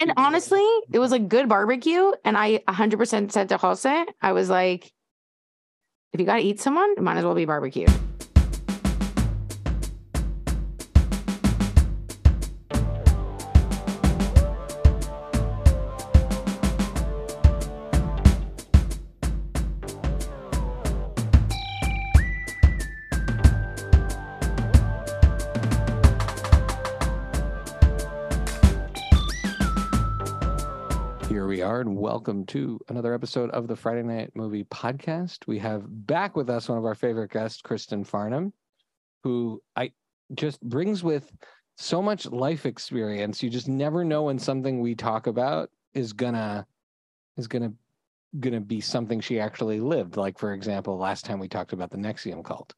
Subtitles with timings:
[0.00, 2.12] And honestly, it was a good barbecue.
[2.24, 4.92] And I 100% said to Jose, I was like,
[6.12, 7.86] if you got to eat someone, it might as well be barbecue.
[32.06, 35.48] Welcome to another episode of the Friday Night Movie Podcast.
[35.48, 38.52] We have back with us one of our favorite guests, Kristin Farnum,
[39.24, 39.90] who I
[40.32, 41.28] just brings with
[41.76, 43.42] so much life experience.
[43.42, 46.64] You just never know when something we talk about is gonna
[47.36, 47.72] is gonna
[48.38, 50.16] gonna be something she actually lived.
[50.16, 52.72] Like, for example, last time we talked about the NXIVM cult.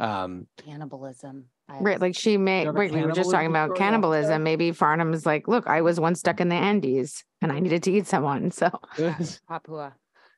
[0.00, 1.44] Um, cannibalism.
[1.68, 2.00] I Right.
[2.00, 4.42] Like she may, You have a wait, we were just talking about story cannibalism.
[4.42, 7.82] Maybe Farnum is like, look, I was once stuck in the Andes and I needed
[7.84, 8.50] to eat someone.
[8.50, 8.70] So
[9.48, 9.94] Papua.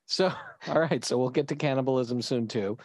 [0.07, 0.32] So,
[0.69, 1.04] all right.
[1.04, 2.79] So we'll get to cannibalism soon too.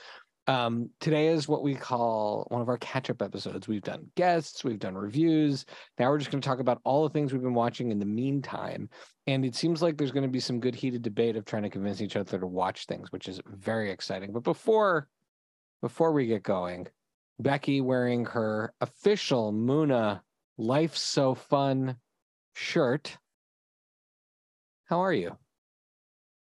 [0.48, 3.68] Um, today is what we call one of our catch-up episodes.
[3.68, 5.66] We've done guests, we've done reviews.
[6.00, 8.06] Now we're just going to talk about all the things we've been watching in the
[8.06, 8.90] meantime.
[9.28, 11.70] And it seems like there's going to be some good heated debate of trying to
[11.70, 14.34] convince each other to watch things, which is very exciting.
[14.34, 15.08] But before
[15.82, 16.88] before we get going,
[17.42, 20.22] Becky wearing her official Muna
[20.58, 21.98] Life So Fun
[22.54, 23.18] shirt.
[24.86, 25.38] How are you?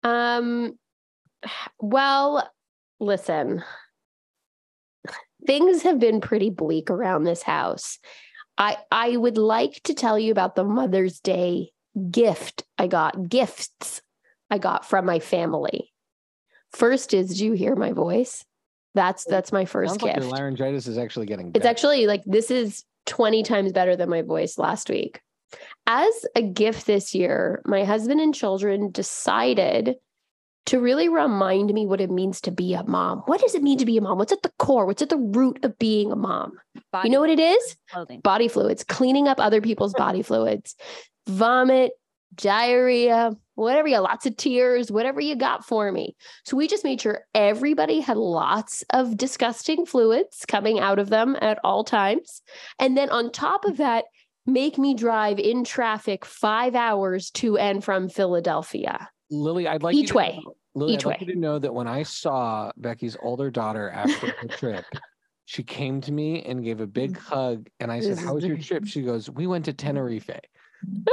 [0.02, 0.78] Um,
[1.78, 2.50] well,
[2.98, 3.62] listen,
[5.46, 7.98] things have been pretty bleak around this house.
[8.58, 11.72] I I would like to tell you about the Mother's Day
[12.10, 14.02] gift I got, gifts
[14.50, 15.92] I got from my family.
[16.72, 18.44] First is, do you hear my voice?
[18.94, 20.26] That's that's my first Sounds like gift.
[20.26, 24.22] your laryngitis is actually getting It's actually like this is 20 times better than my
[24.22, 25.20] voice last week.
[25.86, 29.96] As a gift this year, my husband and children decided
[30.66, 33.22] to really remind me what it means to be a mom.
[33.26, 34.18] What does it mean to be a mom?
[34.18, 34.86] What's at the core?
[34.86, 36.52] What's at the root of being a mom?
[37.02, 37.76] You know what it is?
[37.90, 38.20] Clothing.
[38.20, 40.76] Body fluids, cleaning up other people's body fluids,
[41.26, 41.92] vomit,
[42.34, 46.16] diarrhea, whatever you lots of tears, whatever you got for me.
[46.44, 51.36] So we just made sure everybody had lots of disgusting fluids coming out of them
[51.40, 52.42] at all times.
[52.78, 54.04] And then on top of that,
[54.46, 59.08] make me drive in traffic five hours to and from Philadelphia.
[59.30, 60.40] Lily, I'd like you Each way.
[60.42, 61.26] know- Lily, Each I'd like way.
[61.26, 64.86] you to know that when I saw Becky's older daughter after the trip,
[65.44, 67.18] she came to me and gave a big mm.
[67.18, 67.68] hug.
[67.78, 68.86] And I said, How was your trip?
[68.86, 69.76] She goes, We went to mm.
[69.76, 70.30] Tenerife.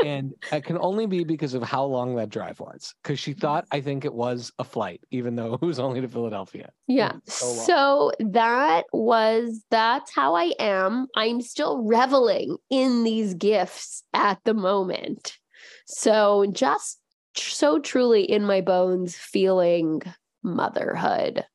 [0.06, 2.94] And it can only be because of how long that drive was.
[3.04, 6.08] Because she thought, I think it was a flight, even though it was only to
[6.08, 6.70] Philadelphia.
[6.88, 7.14] Yeah.
[7.26, 7.46] so.
[7.54, 11.08] So that was that's how I am.
[11.16, 15.38] I'm still reveling in these gifts at the moment.
[15.86, 17.00] So just
[17.36, 20.02] so truly in my bones feeling
[20.44, 21.46] motherhood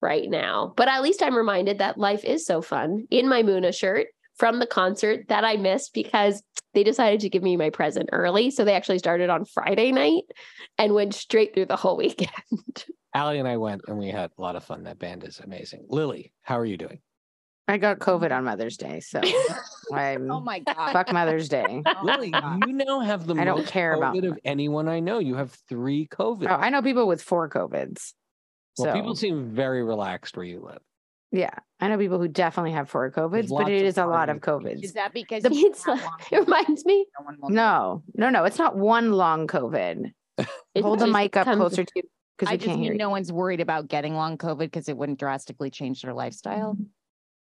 [0.00, 0.72] right now.
[0.76, 4.08] But at least I'm reminded that life is so fun in my Muna shirt
[4.42, 6.42] from the concert that I missed because
[6.74, 8.50] they decided to give me my present early.
[8.50, 10.24] So they actually started on Friday night
[10.78, 12.28] and went straight through the whole weekend.
[13.14, 14.82] Allie and I went and we had a lot of fun.
[14.82, 15.86] That band is amazing.
[15.88, 16.98] Lily, how are you doing?
[17.68, 18.98] I got COVID on Mother's Day.
[18.98, 19.20] So
[19.92, 20.92] I'm Oh my god.
[20.92, 21.80] fuck Mother's Day.
[21.86, 22.34] Oh Lily,
[22.66, 25.20] you now have the I don't most care about COVID of anyone I know.
[25.20, 26.50] You have three oh, COVID.
[26.50, 28.12] Oh, I know people with four COVIDs.
[28.76, 30.82] well, so people seem very relaxed where you live.
[31.32, 31.50] Yeah,
[31.80, 34.80] I know people who definitely have four COVIDs, but it is a lot of parties.
[34.80, 34.84] COVIDs.
[34.84, 35.98] Is that because The you pizza.
[36.30, 37.06] It reminds me.
[37.18, 38.02] No one will know.
[38.14, 38.44] No, no, no.
[38.44, 40.12] It's not one long COVID.
[40.80, 42.02] Hold the mic up comes- closer to you
[42.38, 43.04] because I we just can't hear mean you.
[43.04, 46.74] no one's worried about getting long COVID because it wouldn't drastically change their lifestyle.
[46.74, 46.82] Mm-hmm.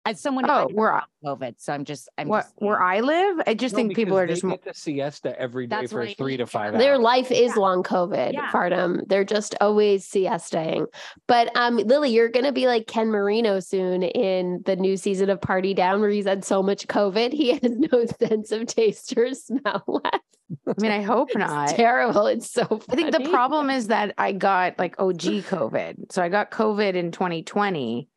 [0.09, 2.81] As someone who Oh, had where I, COVID, so I'm just I'm what, just where.
[2.81, 4.58] I live, I just No, think people are just they more.
[4.58, 7.02] get to siesta every day for what three to five Their hours.
[7.03, 7.62] life is Yeah.
[7.62, 8.50] long COVID, Yeah.
[8.52, 9.02] Farnum.
[9.08, 10.88] They're just always siestaing.
[11.28, 15.40] But um, Lily, you're gonna be like Ken Marino soon in the new season of
[15.42, 19.34] Party Down, where he's had so much COVID, he has no sense of taste or
[19.36, 20.24] smell left.
[20.68, 21.66] I mean, I hope not.
[21.70, 22.26] It's terrible.
[22.26, 22.82] It's so funny.
[22.90, 26.11] I think the problem is that I got like OG COVID.
[26.11, 28.08] So I got COVID in 2020.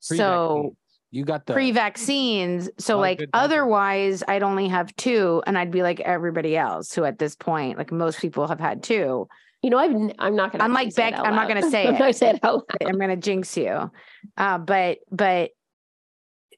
[0.00, 0.76] So Pre-vaccines.
[1.10, 2.68] You got the pre vaccines.
[2.78, 7.18] So, like, otherwise, I'd only have two, and I'd be like everybody else who at
[7.18, 9.28] this point, like most people have had two.
[9.62, 10.64] you know, I've n- I'm not gonna.
[10.64, 11.92] I'm like actually say it Beck- I'm not gonna say I'm it.
[11.92, 12.88] not gonna say it out loud.
[12.90, 13.90] I'm gonna jinx you.
[14.36, 15.50] Uh, but but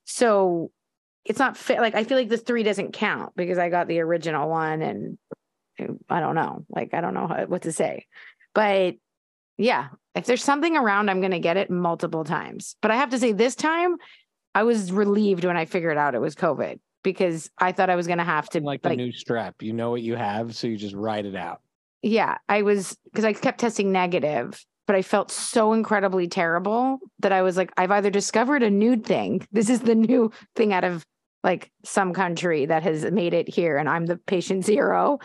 [0.04, 0.70] so
[1.24, 1.78] it's not fit.
[1.80, 5.18] Like I feel like the three doesn't count because I got the original one, and
[6.08, 6.64] I don't know.
[6.68, 8.06] Like I don't know how, what to say.
[8.54, 8.94] But
[9.56, 12.76] yeah, if there's something around, I'm gonna get it multiple times.
[12.80, 13.96] But I have to say, this time
[14.58, 18.08] I was relieved when I figured out it was COVID because I thought I was
[18.08, 19.62] going to have to like the new strep.
[19.62, 21.60] You know what you have, so you just ride it out.
[22.02, 27.30] yeah, I was because I kept testing negative, but I felt so incredibly terrible that
[27.30, 29.46] I was like, I've either discovered a new thing.
[29.52, 31.04] This is the new thing out of
[31.44, 35.20] like some country that has made it here, and I'm the patient zero.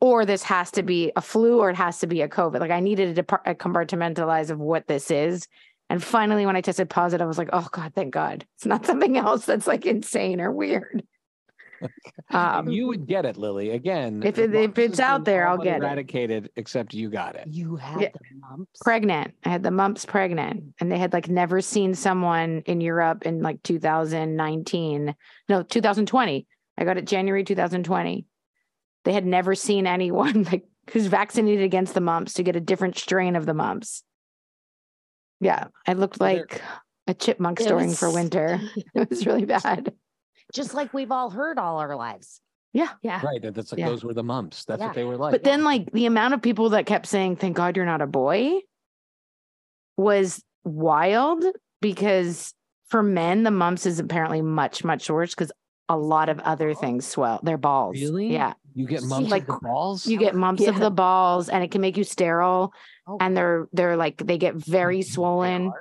[0.00, 2.60] Or this has to be a flu, or it has to be a COVID.
[2.60, 5.48] Like I needed to depart- compartmentalize of what this is.
[5.90, 8.84] And finally, when I tested positive, I was like, "Oh God, thank God, it's not
[8.86, 11.02] something else that's like insane or weird."
[12.30, 13.70] Um, you would get it, Lily.
[13.70, 15.84] Again, If it- if it's out there, I'll but get it.
[15.84, 16.50] eradicated.
[16.56, 17.46] Except you got it.
[17.46, 18.08] You had Yeah.
[18.12, 18.80] the mumps.
[18.82, 19.34] pregnant.
[19.44, 23.42] I had the mumps pregnant, and they had like never seen someone in Europe in
[23.42, 25.14] like 2019.
[25.48, 26.46] No, 2020.
[26.76, 28.24] I got it January 2020.
[29.04, 32.98] They had never seen anyone like who's vaccinated against the mumps to get a different
[32.98, 34.02] strain of the mumps.
[35.40, 36.62] Yeah, I looked like
[37.06, 38.60] a chipmunk It storing for winter.
[38.94, 39.94] It was really bad.
[40.52, 42.40] Just like we've all heard all our lives.
[42.72, 42.88] Yeah.
[43.02, 43.24] Yeah.
[43.24, 43.40] Right.
[43.42, 43.88] that- That's like Yeah.
[43.88, 44.64] those were the mumps.
[44.64, 44.86] That's Yeah.
[44.86, 45.32] what they were like.
[45.32, 48.06] But then, like the amount of people that kept saying, "Thank God you're not a
[48.06, 48.60] boy,"
[49.96, 51.44] was wild
[51.80, 52.54] because
[52.88, 55.52] for men, the mumps is apparently much much worse because
[55.88, 56.74] a lot of other oh.
[56.74, 58.00] things swell their balls.
[58.00, 58.32] Really?
[58.32, 60.06] Yeah, you get mumps like, like the balls.
[60.06, 62.72] you get mumps of the balls, and it can make you sterile,
[63.08, 65.72] Oh, and they're they're like they get very swollen.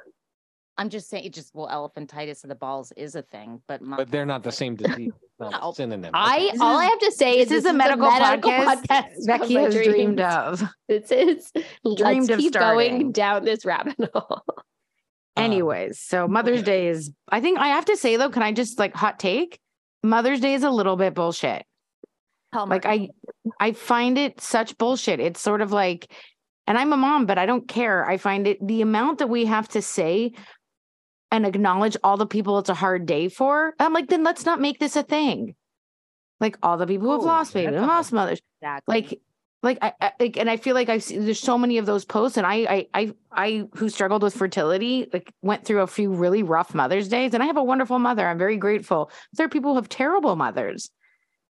[0.79, 4.03] I'm just saying, it just well, elephantitis of the balls is a thing, but mumps
[4.03, 5.11] but they're not the same disease.
[5.39, 5.71] Not a No.
[5.73, 6.11] synonym.
[6.13, 9.61] I This all I have to say is This is a medical, podcast, Becky of
[9.61, 10.63] my has dreamed of.
[10.87, 11.51] This is
[11.83, 12.97] Dreamed let's of keep starting.
[12.99, 14.43] going down this rabbit hole.
[14.47, 16.63] Um, Anyways, so Mother's.
[16.63, 17.11] Day is.
[17.29, 19.59] I think I have to say though, can I just like hot take?
[20.03, 21.63] Mother's Day is a little bit bullshit.
[22.53, 23.09] like i
[23.59, 26.11] i find it such bullshit it's sort of like
[26.67, 28.05] and i'm a mom but i don't care.
[28.05, 30.33] I find it the amount that we have to say
[31.31, 34.61] and acknowledge all the people it's a hard day for i'm like then let's not
[34.61, 35.55] make this a thing.
[36.39, 38.39] Like all the people who have Oh, lost babies lost mothers.
[38.61, 38.93] Exactly.
[38.95, 39.21] like
[39.63, 42.05] like I, I like and i feel like I see there's so many of those
[42.05, 46.13] posts and I, I i i who struggled with fertility like went through a few
[46.13, 48.27] really rough mother's days and i have a wonderful mother.
[48.27, 49.09] I'm very grateful.
[49.33, 50.91] There are people who have terrible mothers.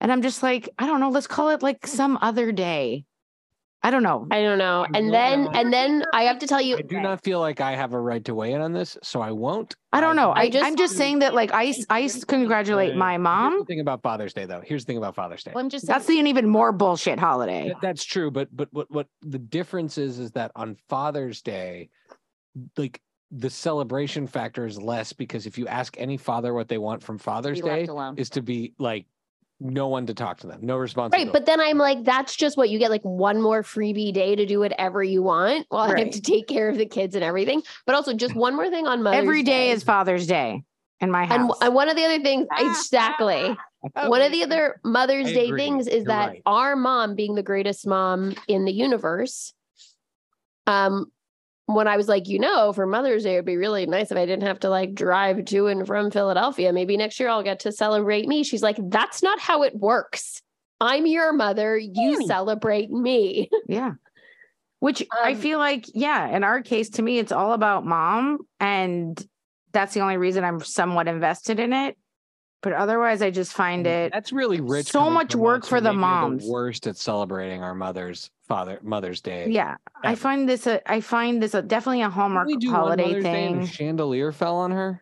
[0.02, 3.04] And i'm just like i don't know let's call it like some other day
[3.84, 4.80] i don't know I don't know.
[4.88, 5.56] You And know then what?
[5.56, 8.00] and then I have to tell you I do not feel like I have a
[8.00, 9.76] right to weigh in on this, so I won't.
[9.92, 13.12] i don't know I I, just- i'm just saying that like I I congratulate my
[13.12, 14.62] Here's mom the thing about Father's Day, though.
[14.64, 15.52] Here's the thing about Father's Day.
[15.54, 18.68] Well, I'm just that's saying, the even more bullshit holiday Th- That's true, but but
[18.72, 21.90] what what the difference is is that on Father's Day,
[22.76, 27.02] like the celebration factor is less because if you ask any father what they want
[27.02, 28.14] from Father's be Day, alone.
[28.16, 29.06] is to be like
[29.64, 31.28] no one to talk to them, no responsibility.
[31.28, 34.36] Right, but then I'm like, that's just what you get like one more freebie day
[34.36, 37.24] to do whatever you want while I have to take care of the kids and
[37.24, 37.62] everything.
[37.86, 40.62] But also just one more thing on Mother's every day Day is father's day
[41.00, 43.56] in my and, house and one of the other things, exactly.
[43.94, 46.42] One of the other Mother's Day things is You're that right.
[46.46, 49.52] our mom, being the greatest mom in the universe,
[50.66, 51.12] um,
[51.66, 54.26] when I was like, you know, for Mother's Day, it'd be really nice if I
[54.26, 56.72] didn't have to like drive to and from Philadelphia.
[56.72, 58.44] Maybe next year I'll get to celebrate me.
[58.44, 60.40] She's like, that's not how it works.
[60.80, 61.78] I'm your mother.
[61.78, 63.48] You celebrate me.
[63.68, 63.92] Yeah.
[64.80, 68.40] Which I Um, feel like, yeah, in our case, to me, it's all about mom.
[68.60, 69.18] And
[69.72, 71.96] that's the only reason I'm somewhat invested in it.
[72.62, 74.12] But otherwise, I just find it.
[74.12, 74.88] that's really rich.
[74.90, 76.44] so much work for the maybe are moms.
[76.46, 79.48] worst at celebrating our mother's father Mother's Day.
[79.50, 79.76] Yeah.
[80.02, 83.06] I find this a, I find this a definitely a Hallmark we do one holiday
[83.06, 83.66] Mother's Day and a thing.
[83.66, 85.00] chandelier fell on her.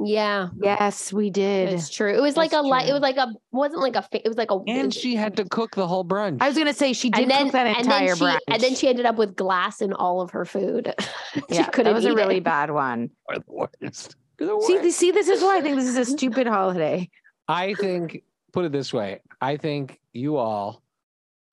[0.00, 1.68] Yeah, Yes, we did.
[1.72, 2.12] it's true.
[2.12, 2.88] It was like a light.
[2.88, 4.04] It was like a wasn't like a.
[4.12, 4.58] It was like a.
[4.66, 6.38] And she had to cook the whole brunch.
[6.40, 8.38] I was gonna say she did and then cook that entire then she brunch.
[8.48, 10.92] and then she ended up with glass in all of her food.
[11.34, 12.44] she yeah, couldn't that was a really it.
[12.44, 13.08] bad one.
[13.28, 14.16] Are the worst.
[14.38, 14.82] The See, worst.
[14.82, 17.08] th- see, this is why I think this is a stupid holiday.
[17.46, 19.20] I think put it this way.
[19.40, 20.82] I think you all,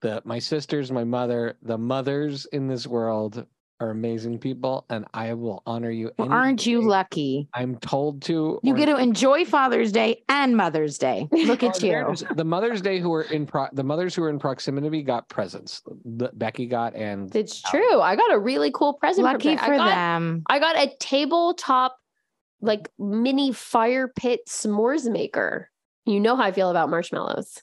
[0.01, 3.45] the my sisters, my mother, the mothers in this world
[3.81, 6.11] are amazing people, and I will honor you.
[6.17, 7.49] Well, aren't you lucky?
[7.53, 8.59] I'm told to.
[8.63, 11.27] You or- get to enjoy Father's Day and Mother's Day.
[11.31, 12.15] Look at oh, you.
[12.35, 15.81] The Mother's Day who were in pro- the mothers who were in proximity got presents.
[16.05, 18.01] The, Becky got and It's true.
[18.01, 19.25] I got a really cool present.
[19.25, 19.65] Lucky Beck.
[19.65, 20.43] for I got, them.
[20.47, 21.97] I got a tabletop,
[22.61, 25.69] like mini fire pit s'mores maker.
[26.05, 27.61] You know how I feel about marshmallows.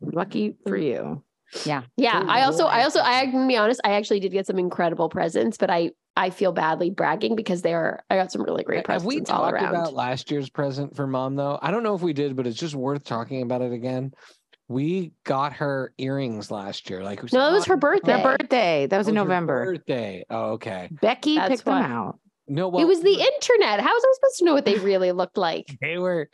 [0.00, 1.24] Lucky for you.
[1.64, 1.82] Yeah.
[2.00, 3.80] Oh, I also, I also, I can be honest.
[3.84, 7.74] I actually did get some incredible presents, but I, I feel badly bragging because they
[7.74, 8.02] are.
[8.10, 9.74] I got some really great Have presents we all talked around.
[9.74, 11.58] about last year's present for mom though?
[11.62, 14.12] I don't know if we did, but it's just worth talking about it again.
[14.66, 17.02] We got her earrings last year.
[17.02, 18.12] Like No, said, it was "Oh, her birthday.
[18.12, 18.86] Their birthday.
[18.86, 19.64] That was That in oh, was November.
[19.64, 20.24] Birthday.
[20.28, 20.88] Oh, okay.
[21.00, 22.18] Becky That's picked them out.
[22.48, 23.80] No, well, it was the internet.
[23.80, 25.76] How was I supposed to know what they really looked like?
[25.80, 26.30] they were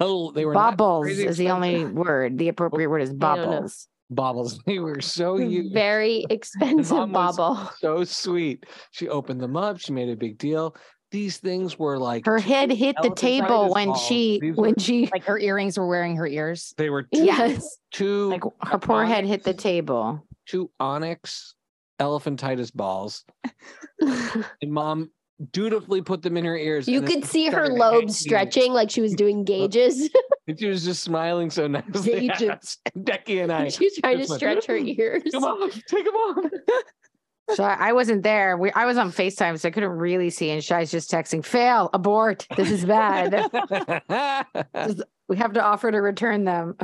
[0.00, 2.38] oh, they were not Bubbles is the only word.
[2.38, 3.88] The appropriate word is I bubbles.
[4.14, 4.58] Baubles.
[4.66, 5.72] They were so huge.
[5.72, 7.70] Very expensive mom bauble.
[7.78, 8.66] so sweet.
[8.92, 9.78] She opened them up.
[9.78, 10.74] She made a big deal.
[11.10, 14.06] These things were like Her head hit the table when balls.
[14.06, 16.72] she These when were- she Like her earrings were wearing her ears.
[16.78, 17.78] they were two, Yes.
[17.92, 20.24] two like her poor head hit the table.
[20.46, 21.54] two onyx
[22.00, 23.24] elephantitis balls.
[24.00, 25.10] And mom
[25.50, 26.86] dutifully put them in her ears.
[26.88, 30.10] You could see her lobes stretching like she was doing gauges.
[30.48, 32.26] And she was just smiling so nicely.
[32.26, 32.50] Gauges.
[32.50, 32.78] us.
[32.96, 33.68] And Becky and I.
[33.68, 35.22] she was trying to just went, stretch her ears.
[35.30, 36.50] Come on, take them off.
[37.54, 38.56] So I, I wasn't there.
[38.56, 40.50] We I was on FaceTime, so I couldn't really see.
[40.50, 42.48] And Shai's just texting, fail, abort.
[42.56, 43.32] This is bad.
[45.28, 46.76] we have to offer to return them.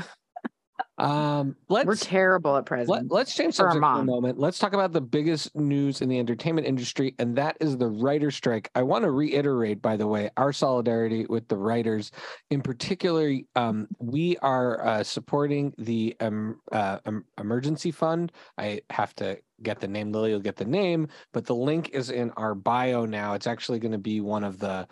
[0.99, 3.11] Um, We're let's terrible at let, presents.
[3.11, 4.38] let's change for subject for a moment.
[4.38, 8.31] Let's talk about the biggest news in the entertainment industry, and that is the writer
[8.31, 8.71] strike.
[8.75, 12.11] I want to reiterate, by the way, our solidarity with the writers.
[12.50, 16.99] In particular, um, we are uh, supporting the um, uh,
[17.38, 18.33] emergency fund.
[18.57, 20.12] I have to get the name.
[20.12, 23.35] Lily will get the name, but the link is in our bio now.
[23.35, 24.87] It's actually going to be one of the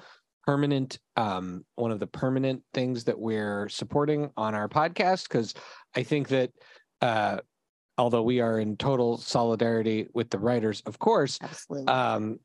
[0.47, 5.55] permanent um one of the permanent things that we're supporting on our podcast because
[5.97, 6.51] i think that
[7.03, 7.39] uh
[7.99, 11.39] although we are in total solidarity with the writers of course
[11.89, 12.39] um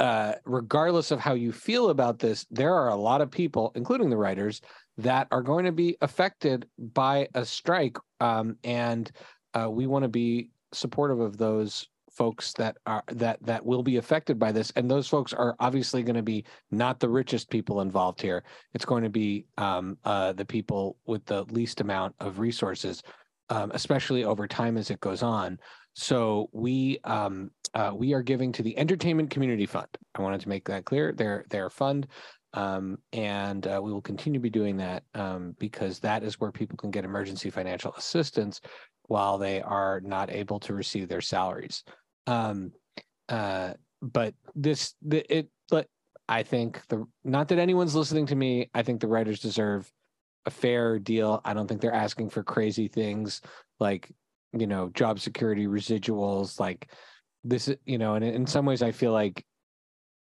[0.00, 4.10] uh regardless of how you feel about this there are a lot of people including
[4.10, 4.60] the writers
[4.98, 9.12] that are going to be affected by a strike um and
[9.54, 13.96] uh we want to be supportive of those folks that are that that will be
[13.96, 17.80] affected by this and those folks are obviously going to be not the richest people
[17.80, 18.44] involved here.
[18.72, 23.02] It's going to be um uh the people with the least amount of resources
[23.50, 25.58] um, especially over time as it goes on.
[25.94, 29.88] So we um uh, we are giving to the entertainment community fund.
[30.14, 32.06] I wanted to make that clear their their fund
[32.54, 36.52] um, and uh, we will continue to be doing that um, because that is where
[36.52, 38.60] people can get emergency financial assistance
[39.08, 41.82] while they are not able to receive their salaries
[42.26, 42.72] um
[43.28, 45.86] uh but this the, it but
[46.28, 49.90] i think the not that anyone's listening to me i think the writers deserve
[50.46, 51.40] a fair deal.
[51.44, 53.40] I don't think they're asking for crazy things
[53.80, 54.10] like
[54.52, 56.88] you know job security residuals like
[57.42, 59.44] this is you know and in some ways i feel like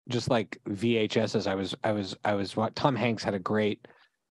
[0.08, 3.88] just like vhs as i was i was i was tom hanks had a great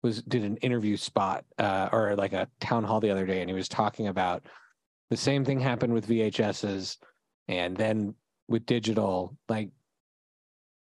[0.02, 3.52] was did an interview spot uh or like a town hall the other day and
[3.52, 4.44] he was talking about
[5.12, 6.98] the same thing happened with vhs's
[7.48, 8.14] and then
[8.48, 9.70] with digital like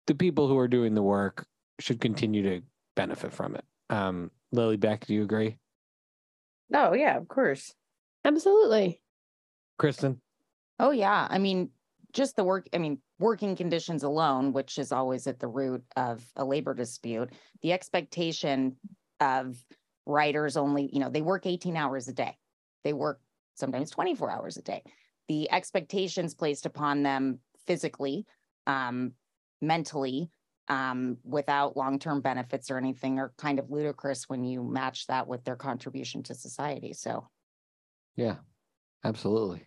[0.06, 1.46] the people who are doing the work
[1.80, 2.62] should continue to
[2.94, 5.56] benefit from it um lily beck do you agree
[6.72, 7.74] oh yeah, of course.
[8.24, 9.00] Absolutely.
[9.80, 10.18] kristin
[10.80, 11.26] Oh yeah.
[11.30, 11.70] I mean,
[12.12, 16.24] just the work, I mean, working conditions alone, which is always at the root of
[16.36, 17.30] a labor dispute,
[17.62, 18.76] the expectation
[19.20, 19.64] of
[20.06, 22.36] writers only, you know, they work 18 hours a day.
[22.82, 23.20] They work
[23.54, 24.82] sometimes 24 hours a day.
[25.28, 28.26] The expectations placed upon them physically,
[28.66, 29.12] um,
[29.62, 30.30] mentally,
[30.68, 35.44] um, without long-term benefits or anything are kind of ludicrous when you match that with
[35.44, 36.92] their contribution to society.
[36.92, 37.28] So.
[38.16, 38.36] Yeah
[39.04, 39.66] absolutely.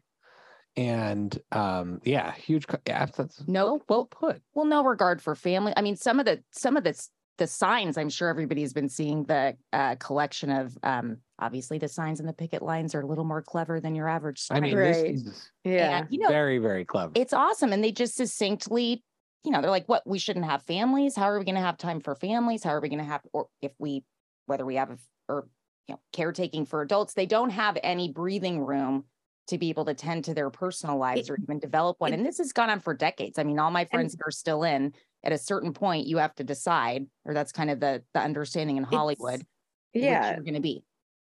[0.76, 3.82] And um yeah huge co- yeah that's no.
[3.88, 4.42] well put.
[4.54, 7.00] Well no regard for family i mean some of the some of the
[7.38, 12.20] the signs i'm sure everybody's been seeing the uh, collection of um obviously the signs
[12.20, 14.80] and the picket lines are a little more clever than your average i mean sign.
[14.80, 15.16] Right.
[15.16, 16.00] this is Yeah.
[16.00, 19.04] And, you know very very clever it's awesome and they just succinctly
[19.44, 21.78] you know they're like what we shouldn't have families how are we going to have
[21.78, 24.04] time for families how are we going to have or if we
[24.48, 25.48] whether we have or
[25.88, 29.06] you know caretaking for adults they don't have any breathing room
[29.48, 32.26] to be able to tend to their personal lives It- or even develop one and
[32.26, 34.94] this has gone on for decades i mean all my friends that are still in
[35.24, 38.78] at a certain point you have to decide or that's kind of the the understanding
[38.78, 39.46] in hollywood
[39.94, 40.36] which Yeah.
[40.36, 40.84] you're going to be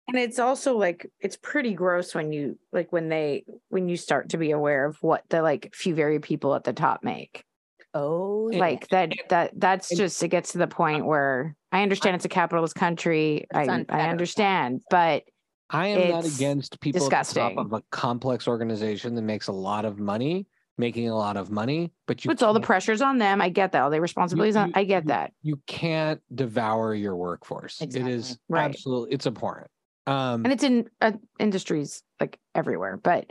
[0.08, 4.30] And it's also like it's pretty gross when you like when they when you start
[4.30, 7.44] to be aware of what the like few very people at the top make.
[7.94, 12.24] oh Like that that that's just it gets to the point where I understand it's
[12.24, 13.46] a capitalist country.
[13.52, 15.24] I I understand, but
[15.70, 17.56] I am not against people at the disgusting.
[17.56, 20.46] top of a complex organization that makes a lot of money,
[20.78, 23.40] making a lot of money, but you puts all the pressures on them.
[23.42, 23.82] I get that.
[23.82, 25.32] All the responsibilities on you- I get you- that.
[25.42, 27.82] You can't devour your workforce.
[27.82, 28.64] It is Right.
[28.64, 29.70] absolutely it's abhorrent.
[30.06, 33.30] Um, And it's in uh, industries like everywhere, but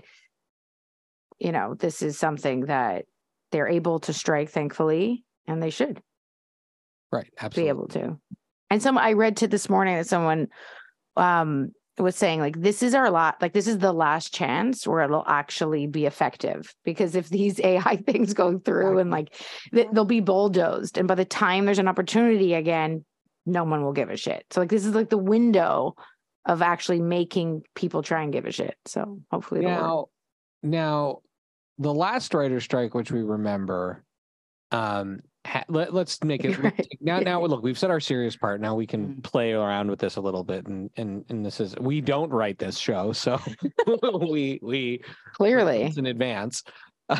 [1.40, 3.06] you know, this is something that
[3.52, 6.02] they're able to strike thankfully and they should.
[7.12, 8.20] right, be able to.
[8.70, 10.48] And some I read to this morning that someone
[11.16, 11.72] um
[12.04, 15.26] was saying like this is our lot like this is the last chance where it'll
[15.28, 19.34] actually be effective because if these AI things go through and like
[19.74, 23.04] th- they'll be bulldozed and by the time there's an opportunity again
[23.48, 24.46] no one will give a shit.
[24.52, 25.96] So like this is like the window
[26.46, 28.76] of actually making people try and give a shit.
[28.86, 30.08] So hopefully now
[30.62, 31.20] now
[31.80, 34.04] the last writer strike which we remember
[34.72, 36.88] um ha- let, let's make it Right.
[37.02, 39.24] now now look we've said our serious part now we can Mhm.
[39.24, 42.60] play around with this a little bit and and and this is we don't write
[42.60, 43.40] this show so
[44.30, 45.02] we we
[45.34, 45.92] Clearly.
[45.98, 46.64] in advance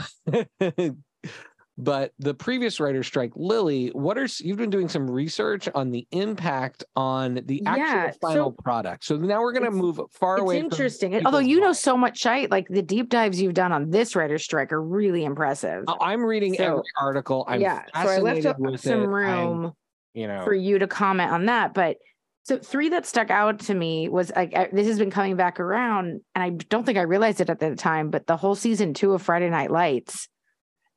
[1.78, 6.08] but the previous writer strike lily what are you've been doing some research on the
[6.12, 10.38] impact on the actual Yeah, final so product so now we're going to move far
[10.38, 11.26] away from interesting.
[11.26, 14.38] Although you know so much shite, like the deep dives you've done on this writer
[14.38, 15.84] strike are really impressive.
[16.02, 17.46] I'm reading So- every article.
[17.48, 17.84] I'm yeah.
[17.94, 19.04] So I left up with some it.
[19.04, 19.74] I'm, room
[20.14, 21.74] you know, for you to comment on that.
[21.74, 21.98] But
[22.44, 25.60] so three that stuck out to me was like I- this has been coming back
[25.60, 28.94] around, and I don't think I realized it at the time, but the whole season
[28.94, 30.28] two of Friday Night Lights.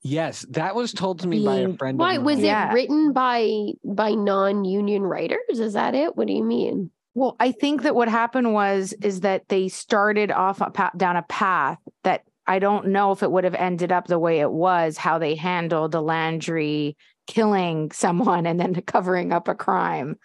[0.02, 1.99] Yes, that was told to me by a friend.
[1.99, 2.40] Why of was.
[2.40, 2.71] Yeah.
[2.71, 5.40] it written by by non-union writers?
[5.59, 6.16] Is that it?
[6.16, 6.90] What do you mean?
[7.14, 11.16] Well, I think that what happened was is that they started off a pa- down
[11.16, 14.50] a path that I don't know if it would have ended up the way it
[14.50, 20.16] was, how they handled the Landry killing someone and then covering up a crime.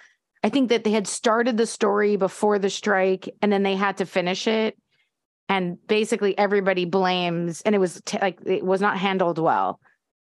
[0.44, 3.98] I think that they had started the story before the strike and then they had
[3.98, 4.78] to finish it.
[5.48, 9.80] And basically everybody blames, and it was t- like it was not handled well.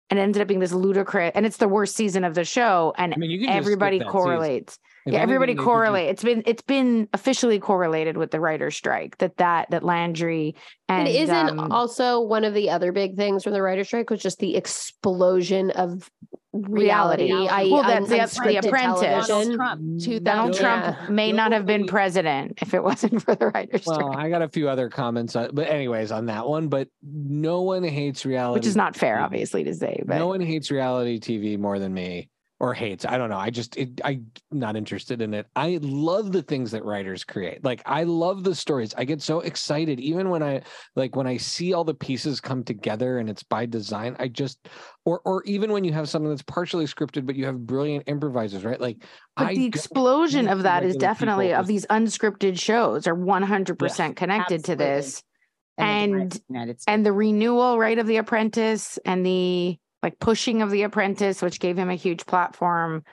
[0.10, 2.94] And it ended up being this ludicrous, and it's the worst season of the show.
[2.98, 4.94] And I mean, you can everybody correlates season.
[5.05, 6.09] Correlates If yeah, everybody they could just- correlate.
[6.09, 10.55] It's been it's been officially correlated with the writer's strike that that that Landry
[10.89, 14.09] and And, isn't um, also one of the other big things from the writer's strike
[14.09, 16.09] was just the explosion of
[16.53, 17.25] reality.
[17.25, 17.50] Reality.
[17.50, 18.07] I, Well, that's
[18.38, 19.27] the- the Apprentice.
[19.27, 21.09] Donald Trump, two Donald Trump Yeah.
[21.09, 24.29] may not have been Nobody- president if it wasn't for the writer's Well, strike, I
[24.29, 26.69] got a few other comments, on, but anyways, on that one.
[26.69, 29.24] But no one hates reality, which is not fair, TV.
[29.25, 30.01] obviously, to say.
[30.05, 33.05] But No one hates reality TV more than me, or hates.
[33.05, 33.38] I don't know.
[33.38, 35.45] I just it, I'm not interested in it.
[35.55, 37.63] I love the things that writers create.
[37.65, 38.93] Like I love the stories.
[38.97, 40.62] I get so excited even when I
[40.95, 44.15] like when I see all the pieces come together and it's by design.
[44.19, 44.69] I just
[45.03, 48.63] or or even when you have something that's partially scripted but you have brilliant improvisers,
[48.63, 48.80] right?
[48.80, 49.03] Like
[49.36, 54.65] but I the explosion of that is definitely of these unscripted shows are 100% connected
[54.65, 55.21] to this.
[55.77, 56.86] And- United States.
[56.88, 61.60] and the renewal right of the apprentice and the like pushing of the apprentice which
[61.60, 63.04] gave him a huge platform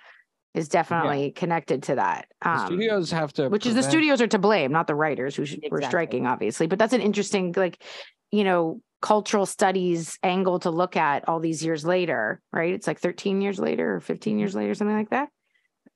[0.55, 4.39] is definitely connected to that um, studios have to which is the studios are to
[4.39, 7.83] blame not the writers who sh- were striking obviously but that's an interesting like
[8.31, 12.73] you know cultural studies angle to look at all these years later right?
[12.73, 15.29] It's like 13 years later or 15 years later something like that.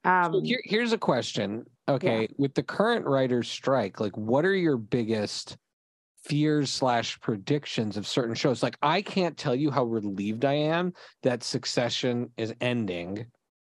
[0.04, 1.64] Um So here, here's a question.
[1.88, 5.56] Okay, with the current writers' strike, like, what are your biggest
[6.28, 8.62] fears slash predictions of certain shows?
[8.62, 13.26] Like, I can't tell you how relieved I am that Succession is ending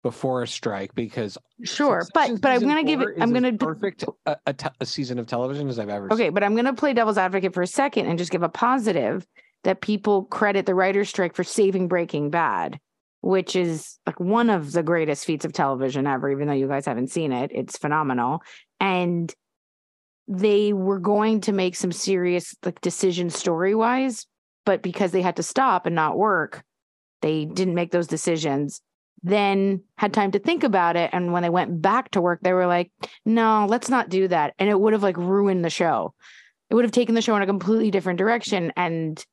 [0.03, 4.37] before a strike because sure but but i'm gonna give it i'm gonna perfect a,
[4.47, 6.33] a, te- a season of television as I've ever Okay, seen.
[6.33, 9.27] but I'm going to play devil's advocate for a second and just give a positive
[9.65, 12.79] that people credit the writer's strike for saving Breaking Bad,
[13.23, 16.87] which is like one of the greatest feats of television ever, even though you guys
[16.87, 17.51] haven't seen it.
[17.53, 18.43] It's phenomenal.
[18.79, 19.35] And
[20.29, 24.27] they were going to make some serious like decisions story wise,
[24.65, 26.65] but because they had to stop and not work,
[27.23, 28.81] they didn't make those decisions.
[29.23, 31.11] Then had time to think about it.
[31.13, 32.91] And when they went back to work, they were like,
[33.25, 34.55] no, let's not do that.
[34.59, 36.15] And it would have like ruined the show.
[36.69, 38.73] It would have taken the show in a completely different direction.
[38.77, 39.25] And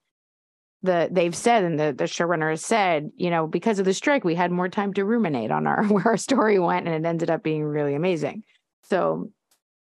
[0.84, 4.24] the they've said and the, the showrunner has said, you know, because of the strike,
[4.24, 7.32] we had more time to ruminate on our where our story went, and it ended
[7.32, 8.44] up being really amazing.
[8.84, 9.32] So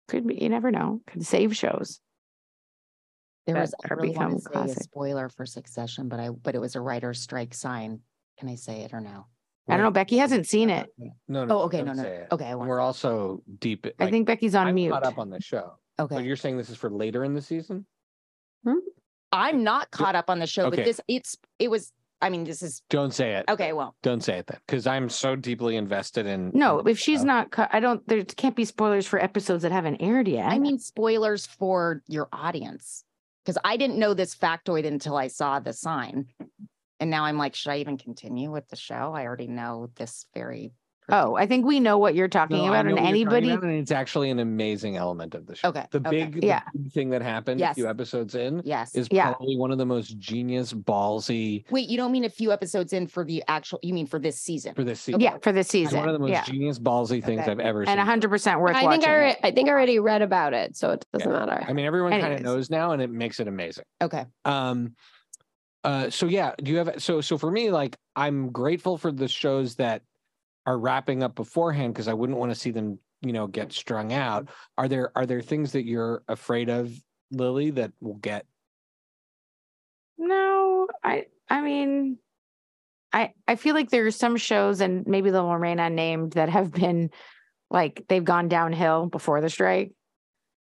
[0.09, 2.01] could be you never know, could save shows.
[3.47, 6.31] There was I are really want become to say a spoiler for Succession, but I
[6.31, 8.01] but it was a writer's strike sign.
[8.39, 9.27] Can I say it or no?
[9.69, 9.91] I don't know.
[9.91, 10.89] Becky hasn't seen it.
[11.29, 11.47] No, no.
[11.49, 12.27] Oh, okay, no, no.
[12.33, 12.69] Okay, I won't.
[12.69, 13.87] We're also deep.
[13.99, 14.91] I think Becky's on I'm mute.
[14.91, 15.73] caught up on the show.
[15.99, 17.87] Okay, But you're saying this is for later in the season?
[18.67, 18.79] Hmm?
[19.33, 20.77] I'm not caught up on the show, Okay.
[20.77, 21.93] but this it's it was.
[22.25, 23.45] I mean, this is Don't say it.
[23.51, 23.73] okay.
[23.75, 26.51] Well, Don't say it then, because I'm so deeply invested in.
[26.55, 27.27] No, in if she's show.
[27.27, 28.07] not, cu- I don't.
[28.09, 30.51] There can't be spoilers for episodes that haven't aired yet.
[30.51, 33.05] I mean spoilers for your audience
[33.45, 36.27] because I didn't know this factoid until I saw the sign,
[36.99, 39.13] and now I'm like, should I even continue with the show?
[39.15, 40.73] I already know this very.
[41.11, 43.37] Oh, I think we know what you're talking No, about, know and what you're talking
[43.37, 43.51] anybody.
[43.51, 45.69] about, and it's actually an amazing element of the show.
[45.69, 46.11] Okay, The okay.
[46.11, 46.63] big, the Yeah.
[46.73, 48.95] big thing that happened a few episodes in yes.
[48.95, 49.33] is Yeah.
[49.33, 53.07] probably one of the most genius, ballsy Wait, you don't mean a few episodes in
[53.07, 53.79] for the actual?
[53.83, 54.75] You mean for this season?
[54.75, 55.21] for this season.
[55.21, 55.99] Yeah, for this It's season.
[56.01, 57.51] one of the most yeah, genius, ballsy things Okay.
[57.51, 57.93] I've ever seen.
[57.99, 59.01] and hundred percent worth I watching.
[59.03, 61.39] think I, re- I think I already read about it, so it doesn't Yeah.
[61.45, 61.65] matter.
[61.69, 63.85] I mean, everyone kind of knows now, and it makes it amazing.
[64.03, 64.25] Okay.
[64.45, 64.95] Um,
[65.85, 69.29] uh, so yeah, do you have so so for me, like I'm grateful for the
[69.29, 70.03] shows that
[70.67, 74.13] are wrapping up beforehand because I wouldn't want to see them, you know, get strung
[74.13, 74.49] out.
[74.79, 76.93] Are there are there things that you're afraid of,
[77.31, 78.47] Lily, that will get
[80.19, 82.19] No, I I mean
[83.13, 86.73] I I feel like there are some shows and maybe they'll remain unnamed that have
[86.73, 87.11] been
[87.71, 89.93] like they've gone downhill before the strike.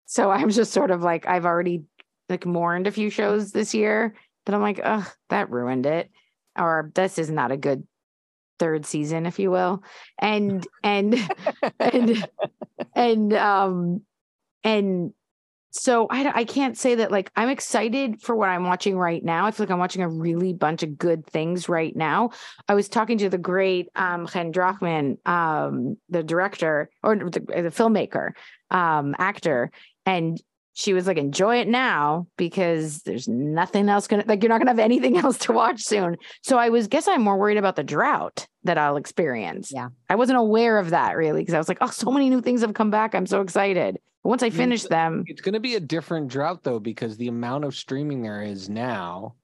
[0.06, 1.84] So I'm just sort of like I've already
[2.30, 6.12] like mourned a few shows this year that I'm like, ugh, that ruined it.
[6.58, 7.86] Or this is not a good
[8.60, 9.84] third season, if you will.
[10.20, 11.16] And and
[11.80, 12.28] and
[12.96, 14.02] and um
[14.64, 15.14] and
[15.78, 19.46] so I, I can't say that like I'm excited for what I'm watching right now.
[19.46, 22.30] I feel like I'm watching a really bunch of good things right now.
[22.70, 27.72] I was talking to the great um Chen Drachman, um, the director or the, the
[27.72, 28.32] filmmaker,
[28.72, 29.72] um, actor,
[30.06, 30.42] and
[30.78, 34.72] she was like, enjoy it now because there's nothing else gonna like you're not gonna
[34.72, 36.18] have anything else to watch soon.
[36.44, 39.72] So I was guess I'm more worried about the drought that I'll experience.
[39.74, 39.88] Yeah.
[40.10, 42.60] I wasn't aware of that really because I was like, oh, so many new things
[42.60, 43.16] have come back.
[43.16, 43.98] I'm so excited.
[44.22, 47.16] But once I mean, finish them, it's going to be a different drought though because
[47.16, 49.36] the amount of streaming there is now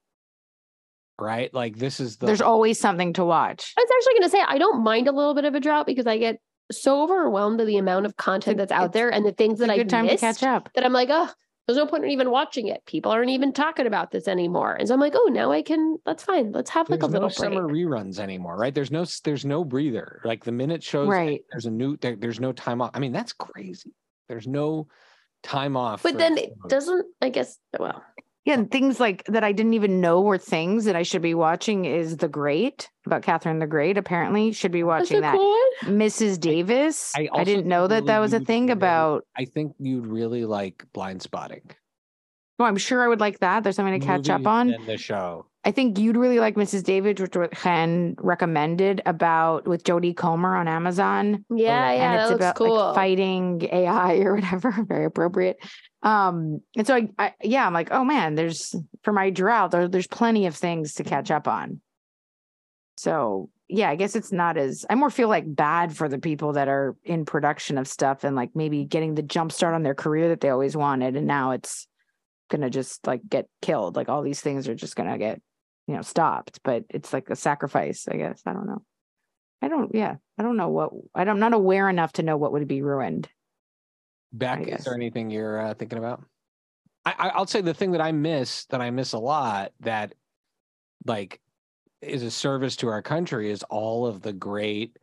[1.17, 3.74] right like this is the there's always something to watch.
[3.78, 5.86] I was actually going to say I don't mind a little bit of a drought
[5.86, 6.41] because I get
[6.72, 9.70] so overwhelmed by the amount of content that's out it's- there and the things that
[9.70, 10.70] I good time missed to catch up.
[10.76, 11.30] that I'm like, oh,
[11.68, 12.84] there's no point in even watching it.
[12.86, 14.74] People aren't even talking about this anymore.
[14.74, 15.98] And so I'm like, oh, now I can.
[16.06, 16.52] That's fine.
[16.52, 19.64] Let's have like there's a little no summer reruns anymore right there's no there's no
[19.64, 21.42] breather like the minute shows Right.
[21.52, 23.94] there's a new there, there's no time off i mean that's crazy
[24.28, 24.88] there's no
[25.44, 27.06] time off But then it doesn't.
[27.22, 27.58] I guess.
[27.80, 28.04] Well,
[28.43, 31.36] Yeah, and things like that I didn't even know were things that I should be
[31.36, 33.97] watching is The Great about Catherine the Great.
[33.99, 35.36] Apparently, should be watching that.
[35.36, 35.58] cool.
[35.84, 36.39] Mrs.
[36.39, 37.12] Davis.
[37.15, 39.25] I I, also didn't know that Lily that was a thing really- about.
[39.36, 41.71] i think you'd really like Blindspotting
[42.60, 43.63] Oh, I'm sure I would like that.
[43.63, 44.71] There's something to catch up on.
[44.71, 46.84] and the show I think you'd really like Mrs.
[46.84, 51.45] Davis, which what Ken recommended about with Jodie Comer on Amazon.
[51.50, 52.76] Yeah, and yeah, it's about cool.
[52.76, 54.71] like fighting AI or whatever.
[54.88, 55.58] Very appropriate.
[56.02, 59.88] Um, and so I, I yeah, I'm like, oh man, there's for my drought, there,
[59.88, 61.82] there's plenty of things to catch up on.
[62.97, 66.54] So yeah, I guess it's not as I more feel like bad for the people
[66.54, 69.95] that are in production of stuff and like maybe getting the jump start on their
[69.95, 71.88] career that they always wanted, and now it's
[72.50, 73.95] gonna just like get killed.
[73.95, 75.41] Like all these things are just gonna get,
[75.88, 76.60] you know, stopped.
[76.63, 78.41] But it's like a sacrifice, I guess.
[78.46, 78.84] I don't know.
[79.62, 82.36] I don't, yeah, I don't know what I don't, I'm not aware enough to know
[82.38, 83.30] what would be ruined.
[84.34, 86.24] Beck, is there anything you're uh, thinking about?
[87.06, 90.13] I, I, I'll say the thing that I miss, that I miss a lot, that
[91.06, 91.39] like
[92.02, 94.98] is a service to our country, is all of the great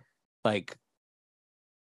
[0.45, 0.77] like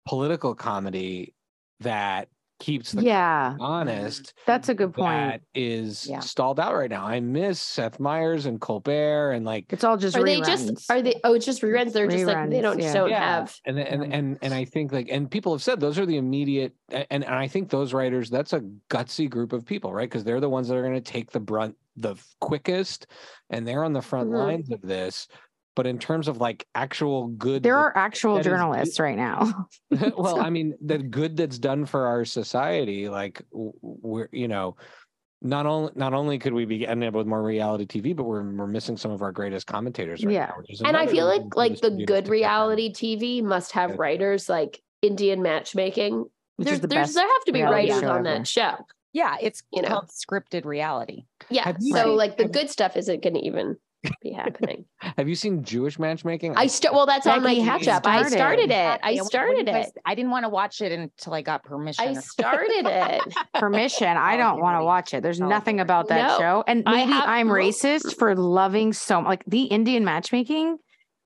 [0.07, 1.35] political comedy
[1.81, 4.33] that keeps the yeah, honest.
[4.47, 5.09] that's a good point.
[5.09, 6.21] That is Yeah.
[6.21, 7.05] stalled out right now.
[7.07, 10.45] I miss Seth Meyers and Colbert and like It's all just Are reruns.
[10.45, 10.91] they just?
[10.91, 11.21] Are they?
[11.25, 11.93] Oh, it's just reruns.
[11.93, 12.93] They're just like they don't yeah.
[12.93, 13.21] don't Yeah.
[13.39, 13.55] have.
[13.67, 16.73] and and and and I think like and people have said those are the immediate
[16.89, 20.41] and, and I think those writers that's a gutsy group of people right because they're
[20.41, 23.07] the ones that are going to take the brunt the quickest
[23.51, 24.39] and they're on the front Mhm.
[24.39, 25.29] lines of this
[25.77, 28.99] but in terms of like actual good there that- are actual that is good- journalists
[28.99, 29.69] right now.
[30.17, 34.77] well I mean the good that's done for our society like we're you know
[35.43, 38.43] not only not only could we be ending up with more reality TV but we're
[38.43, 40.51] we're missing some of our greatest commentators right Yeah.
[40.81, 43.97] now, And I feel like like the good to step reality TV must have Yeah.
[43.99, 46.25] writers like Indian matchmaking.
[46.57, 48.39] Which There's, the there's there have to be writers show on ever.
[48.39, 48.77] that show.
[49.13, 50.03] Yeah, it's You know.
[50.09, 51.25] scripted reality.
[51.51, 51.75] Yeah.
[51.79, 53.77] You So seen- like the good stuff isn't going to even
[54.23, 54.85] be happening.
[55.17, 56.95] have you seen Jewish matchmaking I start.
[56.95, 58.07] Well, that's on my Becky catch up.
[58.07, 58.33] I started.
[58.33, 58.75] started it.
[58.75, 59.11] I Exactly.
[59.11, 59.99] And when started it.
[60.05, 62.07] I didn't want to watch it until I got permission.
[62.09, 63.35] I started it.
[63.55, 64.17] Permission.
[64.17, 65.23] I don't want to watch it.
[65.23, 66.65] There's Oh, nothing about that No, show.
[66.67, 70.79] And maybe have- I'm racist for loving so like the Indian matchmaking.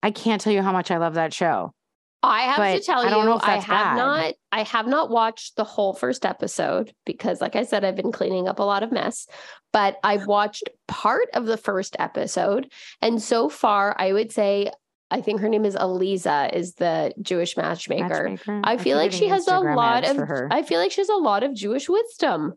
[0.03, 1.75] I can't tell you how much I love that show.
[2.23, 3.97] I have to But tell I don't know you, if I have bad.
[3.97, 4.35] not.
[4.53, 8.47] I have not watched the whole first episode because, like I said, I've been cleaning
[8.47, 9.27] up a lot of mess.
[9.73, 14.71] But I've watched part of the first episode, and so far, I would say,
[15.11, 18.29] I think her name is Aleeza, is the Jewish matchmaker.
[18.31, 18.61] Matchmaker.
[18.65, 20.17] I feel like she getting has a lot of.
[20.17, 20.49] her.
[20.51, 22.55] I feel like she has a lot of Jewish wisdom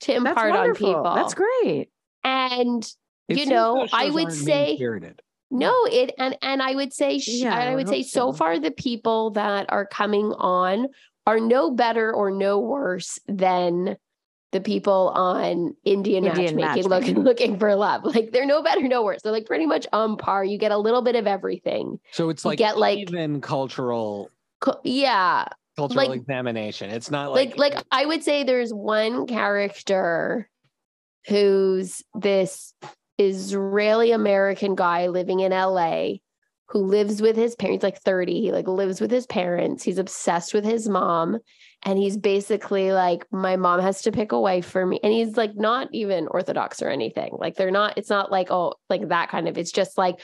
[0.00, 1.12] to impart on people.
[1.14, 1.90] That's great.
[2.24, 2.82] And
[3.28, 5.20] It you know, I would say- mean-spirited.
[5.52, 8.30] No, it and and I would say sh- Yeah, I I would would say so
[8.30, 8.32] so.
[8.32, 10.88] far the people that are coming on
[11.26, 13.96] are no better or no worse than
[14.50, 17.22] the people on Indian, Indian matchmaking, looking matchmaking.
[17.24, 18.04] looking for love.
[18.04, 19.22] Like they're no better, no worse.
[19.22, 20.44] They're like pretty much on par.
[20.44, 22.00] You get a little bit of everything.
[22.10, 26.90] So it's You like get, like- even cultural Co- Yeah, cultural like- examination.
[26.90, 30.48] It's not like like like I would say there's one character
[31.28, 32.74] who's this
[33.28, 36.14] Israeli American guy living in LA
[36.68, 38.40] who lives with his parents, like 30.
[38.40, 39.82] He like lives with his parents.
[39.82, 41.38] He's obsessed with his mom.
[41.84, 44.98] And he's basically like, my mom has to pick a wife for me.
[45.02, 47.32] And he's like not even orthodox or anything.
[47.36, 50.20] Like they're not, it's not like, oh, like that kind of, it's just like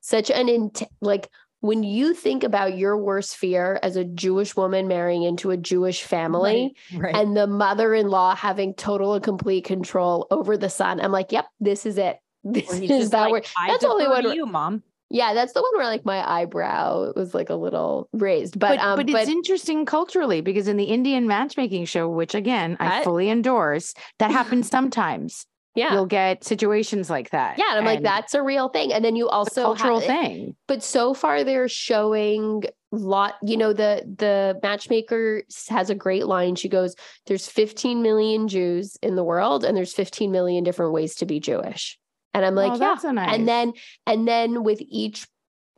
[0.00, 1.28] such an int like
[1.60, 6.02] when you think about your worst fear as a Jewish woman marrying into a Jewish
[6.04, 7.14] family Right.
[7.14, 11.84] and the mother-in-law having total and complete control over the son, I'm like, yep, this
[11.84, 12.18] is it.
[12.44, 13.46] This is that like, word.
[13.58, 14.24] I That's only one.
[14.24, 14.82] where- you, mom.
[15.10, 18.58] Yeah, that's the one where like my eyebrow was like a little raised.
[18.58, 22.34] But But, um, but but, it's interesting culturally because in the Indian matchmaking show, which
[22.34, 25.46] again I That- fully endorse, that happens sometimes.
[25.74, 25.94] yeah.
[25.94, 27.56] You'll get situations like that.
[27.56, 28.92] Yeah, and I'm like, that's a real thing.
[28.92, 30.56] And then you also cultural ha- thing.
[30.66, 36.54] but so far they're showing lot you know the the matchmaker has a great line
[36.54, 36.94] she goes
[37.26, 41.38] there's 15 million jews in the world and there's 15 million different ways to be
[41.38, 41.98] jewish
[42.38, 43.34] and i'm oh, like oh, yeah nice.
[43.34, 43.72] and then
[44.06, 45.26] and then with each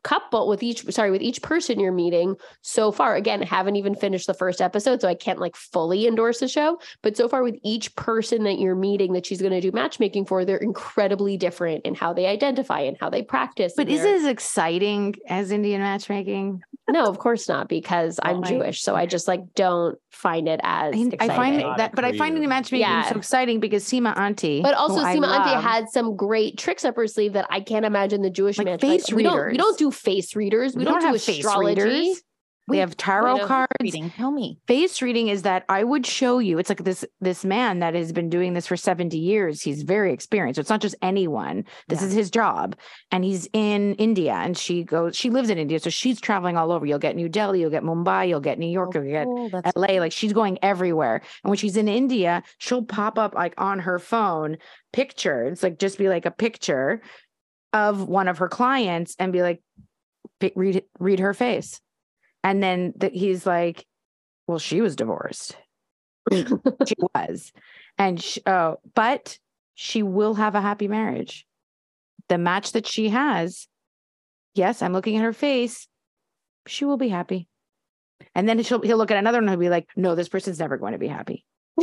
[0.02, 4.26] couple with each sorry with each person you're meeting so far again haven't even finished
[4.26, 7.56] the first episode so i can't like fully endorse the show but so far with
[7.62, 11.84] each person that you're meeting that she's going to do matchmaking for they're incredibly different
[11.84, 15.80] in how they identify and how they practice but is it as exciting as Indian
[15.80, 16.62] matchmaking?
[16.88, 18.82] no, of course not, because I'm I- Jewish.
[18.82, 22.08] So I just like don't find it as I, I find Not that, but I
[22.08, 22.34] find creative.
[22.36, 23.08] Indian matchmaking Yeah.
[23.08, 26.96] so exciting because Sima Auntie, but also Sima Sima Auntie had some great tricks up
[26.96, 28.80] her sleeve that I can't imagine the Jewish Like match.
[28.80, 30.74] face we don't we don't do face readers.
[30.74, 32.22] We, we don't, don't do have face readers.
[32.68, 33.68] We Wait, have tarot cards.
[33.80, 34.10] Reading.
[34.10, 34.60] Tell me.
[34.68, 36.58] face reading is that I would show you.
[36.58, 39.60] It's like this this man that has been doing this for 70 years.
[39.60, 40.56] He's very experienced.
[40.56, 41.64] So it's not just anyone.
[41.88, 42.06] This Yeah.
[42.08, 42.76] is his job.
[43.10, 45.80] And he's in India and she goes, she lives in India.
[45.80, 46.86] So she's traveling all over.
[46.86, 49.48] You'll get New Delhi, you'll get Mumbai, you'll get New York, oh, you'll get Oh,
[49.48, 49.98] that's LA.
[49.98, 51.22] Like she's going everywhere.
[51.42, 54.58] And when she's in India, she'll pop up like on her phone
[54.92, 57.02] pictures, like just be like a picture
[57.72, 59.62] of one of her clients and be like,
[60.54, 61.80] read read her face.
[62.42, 63.84] And then the, he's like,
[64.46, 65.56] well, she was divorced.
[66.32, 66.46] she
[67.14, 67.52] was.
[67.98, 69.38] And sh oh, but
[69.74, 71.46] she will have a happy marriage.
[72.28, 73.66] The match that she has,
[74.54, 75.88] yes, I'm looking at her face.
[76.66, 77.48] She will be happy.
[78.34, 80.58] And then she'll he'll look at another one and he'll be like, no, this person's
[80.58, 81.44] never going to be happy.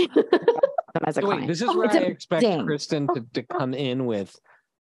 [1.06, 1.48] As a wait, client.
[1.48, 2.66] this is Oh, where it's I expect amazing.
[2.66, 4.36] Kristin to, to come in with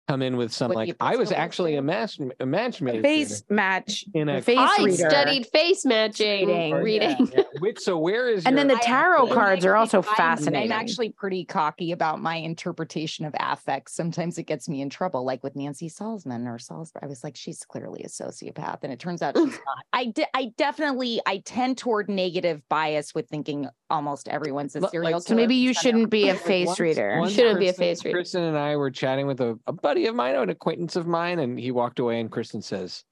[0.08, 1.86] come in with some What like I was actually a do?
[1.88, 5.10] match a matchmaker face match, in a face I reader.
[5.10, 6.74] studied face matching Reading.
[6.74, 7.10] Oh, reading.
[7.32, 7.44] Yeah, yeah.
[7.60, 10.72] Which so where is And then the tarot I'm cards are also I'm- fascinating.
[10.72, 13.94] I'm actually pretty cocky about my interpretation of affects.
[13.96, 17.04] Sometimes it gets me in trouble, like with Nancy Salzman or Salzman.
[17.04, 19.86] I was like, she's clearly a sociopath, and it turns out she's not.
[19.94, 24.92] I de- I definitely I tend toward negative bias with thinking almost everyone's a Like-
[24.92, 25.42] serial so so killer.
[25.42, 27.18] maybe you shouldn't be a Like, face once- reader.
[27.20, 28.18] once Shouldn't be a face reader.
[28.20, 31.08] Kristin and I were chatting with a, a buddy of mine, or an acquaintance of
[31.08, 32.20] mine, and he walked away.
[32.20, 33.04] And Kristin says,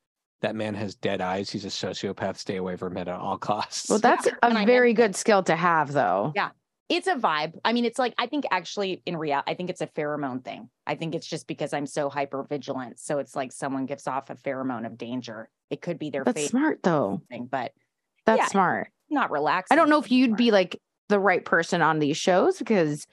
[0.41, 1.49] "That man has dead eyes.
[1.49, 2.37] He's a sociopath.
[2.37, 5.43] Stay away from him at all costs." Well, that's and a I very good skill
[5.43, 6.33] to have, though.
[6.35, 6.49] Yeah.
[6.89, 7.57] it's a vibe.
[7.63, 10.69] I mean, it's like I think actually in real, I think it's a pheromone thing.
[10.85, 12.99] I think it's just because I'm so hyper vigilant.
[12.99, 15.49] So it's like someone gives off a pheromone of danger.
[15.69, 17.21] It could be their That's face smart, though.
[17.29, 17.71] thing, but
[18.25, 18.47] That's Yeah.
[18.47, 18.89] smart.
[19.09, 19.73] not relaxing.
[19.73, 23.05] I don't know if you'd be like the right person on these shows because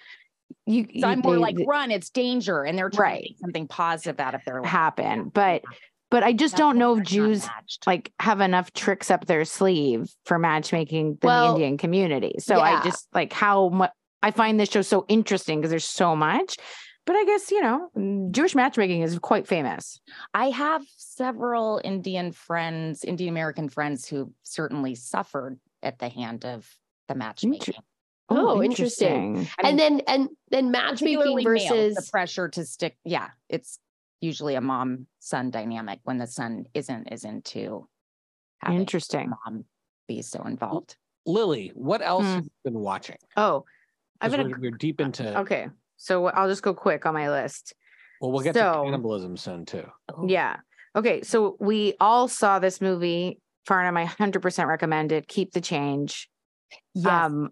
[0.67, 3.23] you, So you- I'm more they- like run, it's danger, and they're trying Right.
[3.23, 4.71] to make something positive out of their life.
[4.71, 5.63] happen, but
[6.11, 7.47] but I just That's don't know if Jews
[7.87, 12.37] like have enough tricks up their sleeve for matchmaking the Well, Indian community.
[12.39, 12.81] So yeah.
[12.81, 13.91] I just like how much
[14.23, 16.57] I find this show so interesting because there's so much.
[17.05, 20.01] But I guess you know Jewish matchmaking is quite famous.
[20.33, 26.67] I have several Indian friends, Indian American friends who certainly suffered at the hand of
[27.09, 27.75] the matchmaking.
[28.31, 29.49] Oh, interesting.
[29.63, 32.97] I and mean, then and then matchmaking particularly males, versus the pressure to stick.
[33.05, 33.79] Yeah, it's
[34.21, 37.89] usually a mom son dynamic when the son isn't is into
[38.61, 39.31] having Interesting.
[39.31, 39.65] mom
[40.09, 40.97] be so involved.
[41.27, 41.71] Lily.
[41.75, 42.35] What else Hmm.
[42.35, 43.17] have you been watching?
[43.37, 43.65] Oh,
[44.21, 45.39] I've 'Cause been we're, we're deep into.
[45.41, 45.69] okay.
[45.97, 47.75] So I'll just go quick on my list.
[48.21, 49.87] Well, we'll get So- to cannibalism soon too.
[50.27, 50.57] Yeah.
[50.97, 51.23] Okay.
[51.23, 53.41] So we all saw this movie.
[53.67, 55.29] Farnum, I 100% recommend it.
[55.29, 56.29] Keep the change.
[56.95, 57.51] Yes, Um,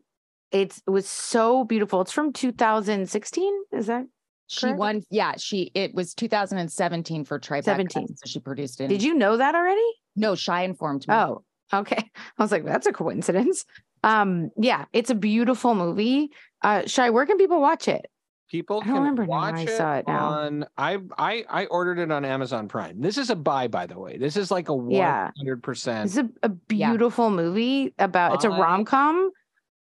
[0.53, 2.01] it's, it was so beautiful.
[2.01, 3.53] It's from 2016.
[3.73, 4.07] Is that?
[4.49, 4.79] she correct?
[4.79, 5.03] won.
[5.11, 5.73] Yeah, she.
[5.75, 7.65] It was 2017 for Tribeca.
[7.65, 8.09] 17.
[8.17, 8.89] So she produced it.
[8.89, 9.81] Did you know that already?
[10.15, 11.15] No, Shy informed me.
[11.15, 11.43] Oh,
[11.75, 11.97] okay.
[12.39, 13.65] I was like, that's a coincidence.
[14.05, 16.31] Um, yeah, it's a beautiful movie.
[16.63, 18.07] Uh, Shy, where can people watch it?
[18.49, 19.29] People I don't can remember now.
[19.31, 20.27] watch I saw it now.
[20.29, 20.67] on.
[20.79, 23.01] I I I ordered it on Amazon Prime.
[23.01, 24.17] This is a buy, by the way.
[24.19, 25.33] This is like a Yeah.
[25.37, 26.07] hundred percent.
[26.07, 29.33] It's a, a beautiful movie about it's a rom com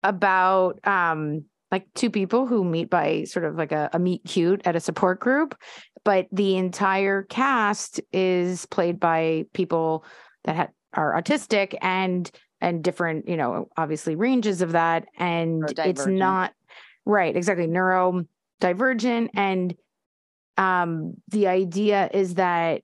[0.03, 4.61] about um like two people who meet by sort of like a, a meet cute
[4.65, 5.55] at a support group,
[6.05, 10.05] but the entire cast is played by people
[10.45, 12.31] that ha- are autistic and
[12.61, 15.05] and different, you know, obviously ranges of that.
[15.17, 16.53] And it's not
[17.05, 19.29] right, exactly neurodivergent.
[19.33, 19.75] And
[20.57, 22.81] um the idea is that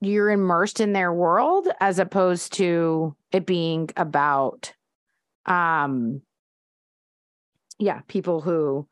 [0.00, 4.74] you're immersed in their world as opposed to it being about
[5.46, 6.20] um
[7.78, 8.86] yeah people who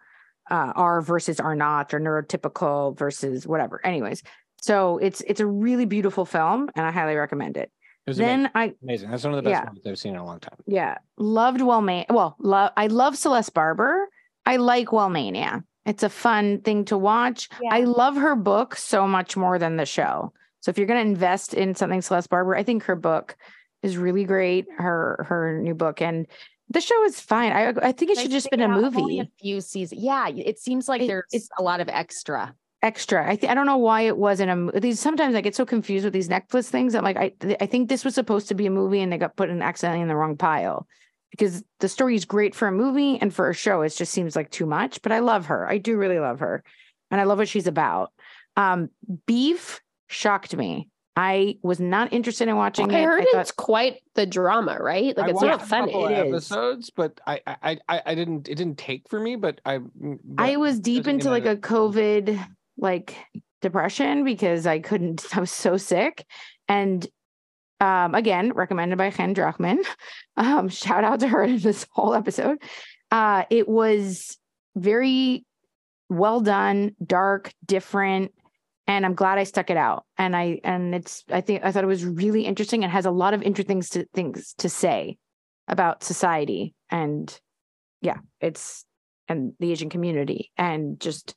[0.50, 4.22] uh, are versus are not or neurotypical versus whatever anyways
[4.60, 7.70] so it's it's a really beautiful film and i highly recommend it
[8.06, 8.42] It was amazing.
[8.42, 9.10] then i amazing.
[9.10, 9.68] That's one of the best yeah.
[9.68, 10.56] ones I've seen in a long time.
[10.66, 14.08] yeah loved Well, wellmania well love i love celeste barber
[14.44, 19.36] i like wellmania it's a fun thing to watch i love her book so much
[19.36, 22.62] more than the show so if you're going to invest in something celeste barber i
[22.64, 23.36] think her book
[23.82, 26.26] is really great her her new book and
[26.70, 29.60] the show is fine i i think it should just been a movie A few
[29.60, 30.00] seasons.
[30.02, 32.54] Yeah, it seems like It- there's it's- a lot of extra.
[32.82, 33.28] extra.
[33.30, 36.04] I th- I don't know why it wasn't a these sometimes I get so confused
[36.04, 36.94] with these Netflix things.
[36.94, 39.18] I'm like I th- I think this was supposed to be a movie and they
[39.18, 40.86] got put in accidentally in the wrong pile
[41.30, 44.34] because the story is great for a movie and for a show it just seems
[44.36, 45.00] like too much.
[45.02, 45.68] But I love her.
[45.68, 46.64] I do really love her,
[47.10, 48.12] and I love what she's about.
[48.56, 48.88] Um,
[49.26, 50.88] Beef shocked me.
[51.14, 53.04] I was not interested in watching I it.
[53.04, 55.14] heard thought- it's quite the drama, right?
[55.16, 55.92] Like I it's watched not a funny.
[55.92, 56.32] couple of It is.
[56.32, 60.18] episodes, but I, I I I didn't it didn't take for me, but I mm,
[60.24, 62.42] but I was deep into like a COVID
[62.78, 63.14] like
[63.60, 66.26] depression because I couldn't, I was so sick.
[66.68, 67.06] And
[67.80, 69.78] um, again, recommended by Chen Drachman.
[70.38, 72.56] Um, shout out to her in this whole episode.
[73.10, 74.38] Uh, it was
[74.76, 75.44] very
[76.08, 78.32] well done, dark, different,
[78.86, 80.04] and I'm glad I stuck it out.
[80.18, 83.10] And I and it's I think I thought it was really interesting and has a
[83.10, 85.18] lot of interesting things to things to say
[85.68, 87.38] about society and
[88.00, 88.84] yeah, it's
[89.28, 91.34] and the Asian community and just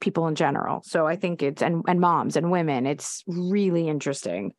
[0.00, 0.82] people in general.
[0.84, 2.86] So I think it's and and moms and women.
[2.86, 4.52] It's really interesting.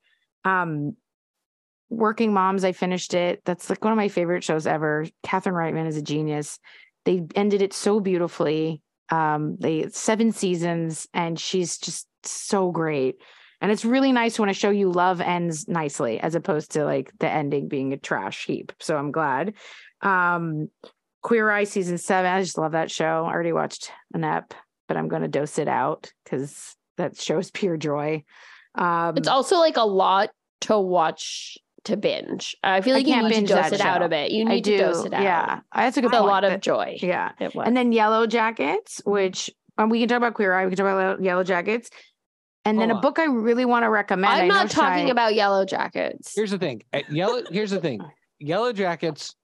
[0.46, 0.96] Um
[1.90, 3.42] Working Moms, I finished it.
[3.46, 5.06] That's like one of my favorite shows ever.
[5.22, 6.58] Catherine Reitman is a genius.
[7.06, 8.82] They ended it so beautifully.
[9.10, 13.18] Um, they seven seasons, and she's just so great.
[13.62, 17.12] And it's really nice when a show you love ends nicely, as opposed to like
[17.20, 18.74] the ending being a trash heap.
[18.80, 19.54] So I'm glad.
[20.02, 20.70] Um,
[21.22, 22.30] Queer Eye season seven.
[22.30, 23.26] I just love that show.
[23.26, 24.54] I already watched an ep,
[24.88, 28.24] but I'm going to dose it out because that show is pure joy.
[28.76, 32.56] Um, It's also like a lot to watch to binge.
[32.64, 34.32] I feel I like you can't need to dose that it out a bit.
[34.32, 34.78] You I need do.
[34.78, 35.22] to dose it out.
[35.24, 36.98] Yeah, that's a good It's a lot of joy.
[37.02, 37.32] yeah.
[37.40, 37.68] It was.
[37.68, 40.66] And then Yellow Jackets, which um, we can talk about Queer Eye.
[40.66, 41.90] We can talk about Yellow Jackets.
[42.66, 43.02] And then Hold a on.
[43.02, 44.34] book I really want to recommend.
[44.34, 46.34] I I'm not talking Shai- about yellow jackets.
[46.34, 46.82] Here's the thing.
[46.94, 48.00] At Yellow here's the thing.
[48.40, 49.36] Yellow Jackets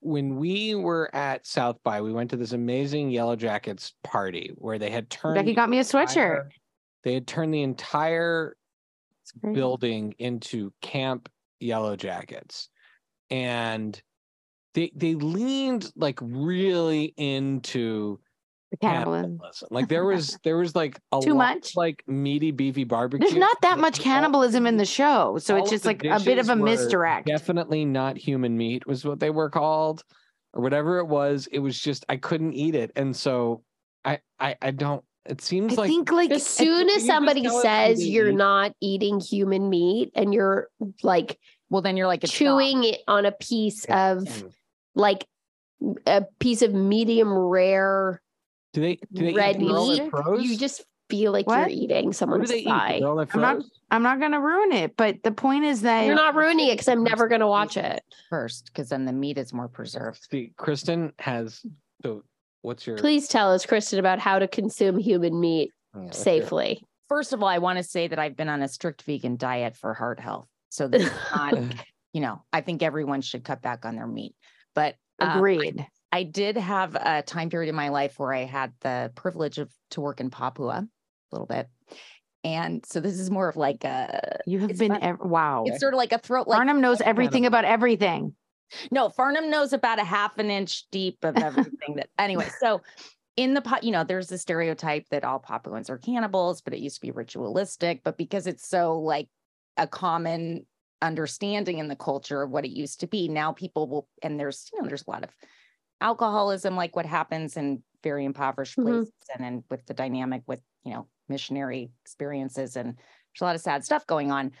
[0.00, 4.78] when we were at South by, we went to this amazing Yellow Jackets party where
[4.78, 6.10] they had turned Becky got me a sweatshirt.
[6.16, 6.48] entire-
[7.04, 8.56] They had turned the entire
[9.40, 11.28] Building into camp
[11.60, 12.68] yellow jackets
[13.30, 14.00] and
[14.74, 18.20] they they leaned like really into
[18.72, 19.22] The cannibalism.
[19.38, 21.70] cannibalism like there was there was like a Too lot much?
[21.70, 25.38] of, like meaty beefy barbecue There's not that much cannibalism in the show.
[25.38, 27.26] So all it's just like a bit of a misdirect.
[27.26, 30.02] definitely not human meat was what they were called
[30.54, 33.62] or whatever it was it was just i couldn't eat it and so
[34.04, 38.06] i i, I don't it seems I like think like as soon as somebody says
[38.06, 38.34] you're eat?
[38.36, 40.68] not eating human meat and you're
[41.02, 41.38] like
[41.70, 42.38] Well, then you're like it's not.
[42.38, 44.12] chewing it on a piece Yeah.
[44.12, 44.52] of Mm.
[44.94, 45.26] like
[46.06, 48.20] a piece of medium rare
[48.72, 49.72] do they do they red eat the
[50.38, 51.58] meat, you just feel like What?
[51.70, 52.64] you're eating someone's they eat?
[52.64, 53.00] Thigh.
[53.04, 56.68] I'm not- I'm not gonna ruin it, but the point is that You're not ruining
[56.68, 58.02] it because I'm never going to watch it.
[58.30, 60.26] first because then the meat is more preserved.
[60.30, 61.60] See, Kristin has.
[62.02, 62.22] So,
[62.62, 66.24] what's your Please tell us, Kristin, about how to consume human meat yeah, what's your-
[66.24, 66.82] safely.
[67.08, 69.76] First of all, I want to say that I've been on a strict vegan diet
[69.76, 70.48] for heart health.
[70.70, 71.54] So this is not,
[72.14, 74.34] you know, I think everyone should cut back on their meat.
[74.74, 75.86] But um, agreed.
[76.10, 79.70] I did have a time period in my life where I had the privilege of
[79.90, 80.88] to work in Papua a
[81.34, 81.68] little bit.
[82.44, 85.64] And so this is more of like a You have been ev- wow.
[85.66, 88.34] it's sort of like a throat like Farnum knows everything about everything.
[88.90, 92.48] No, Farnum knows about a half an inch deep of everything that anyway.
[92.48, 92.82] So
[93.36, 96.80] in the pot, you know, there's the stereotype that all Papuans are cannibals, but it
[96.80, 98.02] used to be ritualistic.
[98.04, 99.28] But because it's so like
[99.76, 100.66] a common
[101.00, 104.68] understanding in the culture of what it used to be, now people will, and there's,
[104.72, 105.30] you know, there's a lot of
[106.00, 109.04] alcoholism, like what happens in very impoverished Mhm.
[109.04, 113.54] places and then with the dynamic with, you know, missionary experiences and there's a lot
[113.54, 114.52] of sad stuff going on.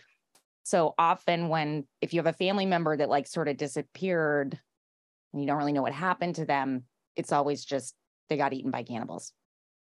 [0.64, 4.58] So often when if you have a family member that like sort of disappeared
[5.32, 6.84] and you don't really know what happened to them,
[7.16, 7.94] it's always just
[8.28, 9.32] they got eaten by cannibals.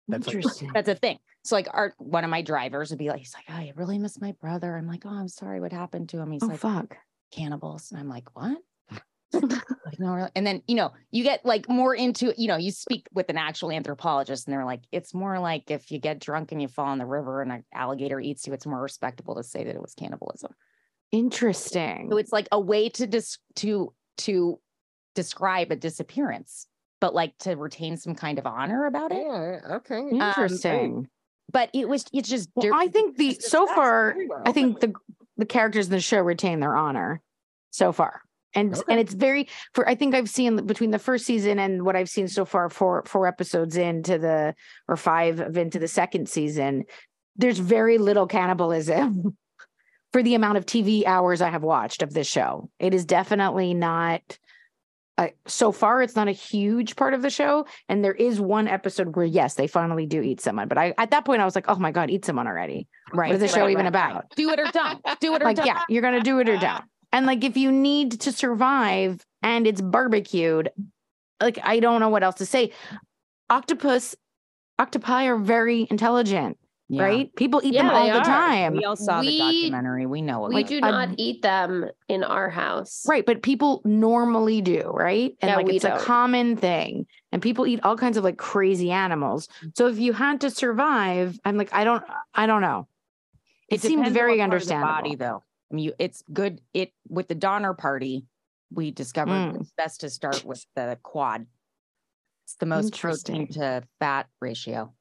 [0.09, 0.71] That's like- Interesting.
[0.73, 1.19] That's a thing.
[1.45, 3.99] So like our one of my drivers would be like, he's like, oh, I really
[3.99, 4.77] miss my brother.
[4.77, 6.31] I'm like, oh, I'm sorry, what happened to him?
[6.31, 6.97] He's oh like, fuck.
[7.33, 7.91] cannibals.
[7.91, 8.59] And I'm like, what?
[9.33, 10.31] Like, no, really?
[10.35, 13.37] And then, you know, you get like more into, you know, you speak with an
[13.37, 16.93] actual anthropologist and they're like, it's more like if you get drunk and you fall
[16.93, 19.81] in the river and an alligator eats you, it's more respectable to say that it
[19.81, 20.53] was cannibalism.
[21.13, 22.09] Interesting.
[22.11, 24.61] So it's like a way to dis- to to
[25.15, 26.67] describe a disappearance,
[27.01, 29.23] but like to retain some kind of honor about it.
[29.27, 29.99] Yeah, okay.
[29.99, 31.09] Um, Interesting.
[31.53, 34.43] But it was it's just well, I think the so far, very well.
[34.47, 34.93] I think the
[35.37, 37.21] the characters in the show retain their honor
[37.71, 38.23] so far.
[38.55, 38.83] And Okay.
[38.89, 42.11] and it's very for I think I've seen between the first season and what I've
[42.11, 44.55] seen so far four four episodes into the
[44.89, 46.85] or five of into the second season,
[47.37, 49.37] there's very little cannibalism
[50.13, 52.71] for the amount of TV hours I have watched of this show.
[52.79, 54.39] It is definitely not
[55.19, 58.67] uh, so far it's not a huge part of the show and there is one
[58.67, 61.55] episode where yes they finally do eat someone but i at that point i was
[61.55, 63.29] like oh my god eat someone already right.
[63.29, 63.89] what is the right, show right, even right.
[63.89, 65.05] about Do it or don't.
[65.21, 65.67] Do it or like don't.
[65.67, 69.67] yeah you're gonna do it or don't and like if you need to survive and
[69.67, 70.71] it's barbecued
[71.43, 72.73] like i don't know what else to say
[73.49, 74.15] octopus
[74.79, 76.57] octopi are very intelligent
[76.89, 77.03] Yeah.
[77.05, 78.25] right people eat them all the are.
[78.25, 80.07] time We all saw the documentary.
[80.07, 80.89] We know what We goes do on.
[80.89, 83.05] a- not eat them in our house.
[83.09, 85.37] Right, but people normally do, right?
[85.41, 86.01] And Yeah, like we it's don't.
[86.01, 87.07] a common thing.
[87.33, 89.47] And people eat all kinds of like crazy animals.
[89.47, 89.69] Mm-hmm.
[89.77, 92.03] So if you had to survive, I'm like, I don't
[92.35, 92.89] I don't know.
[93.69, 94.93] It, seemed depends very what part of the understandable.
[94.95, 95.43] Body though.
[95.71, 96.61] I mean, you, it's good.
[96.75, 98.27] It with the Donner Party,
[98.73, 99.61] we discovered Mm.
[99.61, 101.47] it's best to start with the quad.
[102.45, 104.93] It's the most protein to fat ratio.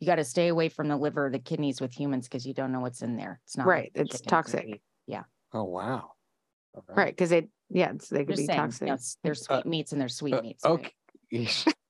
[0.00, 2.72] You got to stay away from the liver, the kidneys with humans because you don't
[2.72, 3.40] know what's in there.
[3.44, 4.66] It's not Right, the it's chickens and toxic.
[4.66, 4.80] beef.
[5.52, 6.10] Oh wow.
[6.88, 8.80] Right, Because it yeah, it's, they could Just be saying, toxic.
[8.80, 10.64] you know, it's- there's sweet meats and there's sweet Uh, meats.
[10.64, 10.92] right?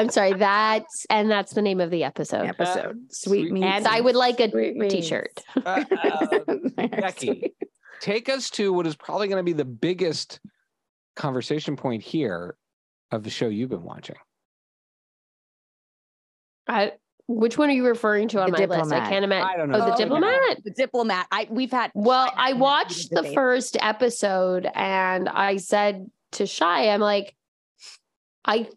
[0.00, 0.04] okay.
[0.04, 0.32] I'm sorry.
[0.34, 2.46] That's and that's the name of the episode.
[2.46, 2.98] episode.
[3.10, 3.66] Sweet Sweet meats.
[3.66, 4.94] And I would like a Sweet meats.
[4.94, 5.32] t-shirt.
[5.64, 7.54] Uh, uh, Becky,
[8.00, 10.40] take us to what is probably going to be the biggest
[11.16, 12.56] conversation point here
[13.10, 14.16] of the show you've been watching.
[16.68, 16.92] I,
[17.26, 18.92] which one are you referring to on The my list?
[18.92, 19.48] I can't imagine.
[19.48, 19.84] I don't Oh, know.
[19.86, 20.64] the Oh, diplomat.
[20.64, 21.26] The diplomat.
[21.30, 23.34] I we've had Well, I and Becky watched the debate.
[23.34, 27.34] first episode and I said to Shy, I'm like,
[28.44, 28.68] I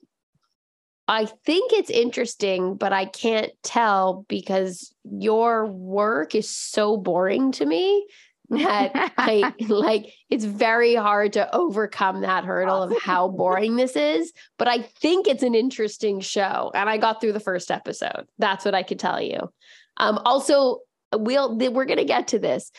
[1.08, 7.66] I think it's interesting, but I can't tell because your work is so boring to
[7.66, 8.08] me
[8.50, 14.32] that I like it's very hard to overcome that hurdle of how boring this is.
[14.58, 16.72] But I think it's an interesting show.
[16.74, 18.28] And I got through the first episode.
[18.38, 19.52] That's what I could tell you.
[19.98, 20.80] Um, also,
[21.14, 22.72] we'll we're gonna get to this.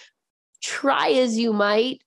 [0.62, 2.02] Try as you might,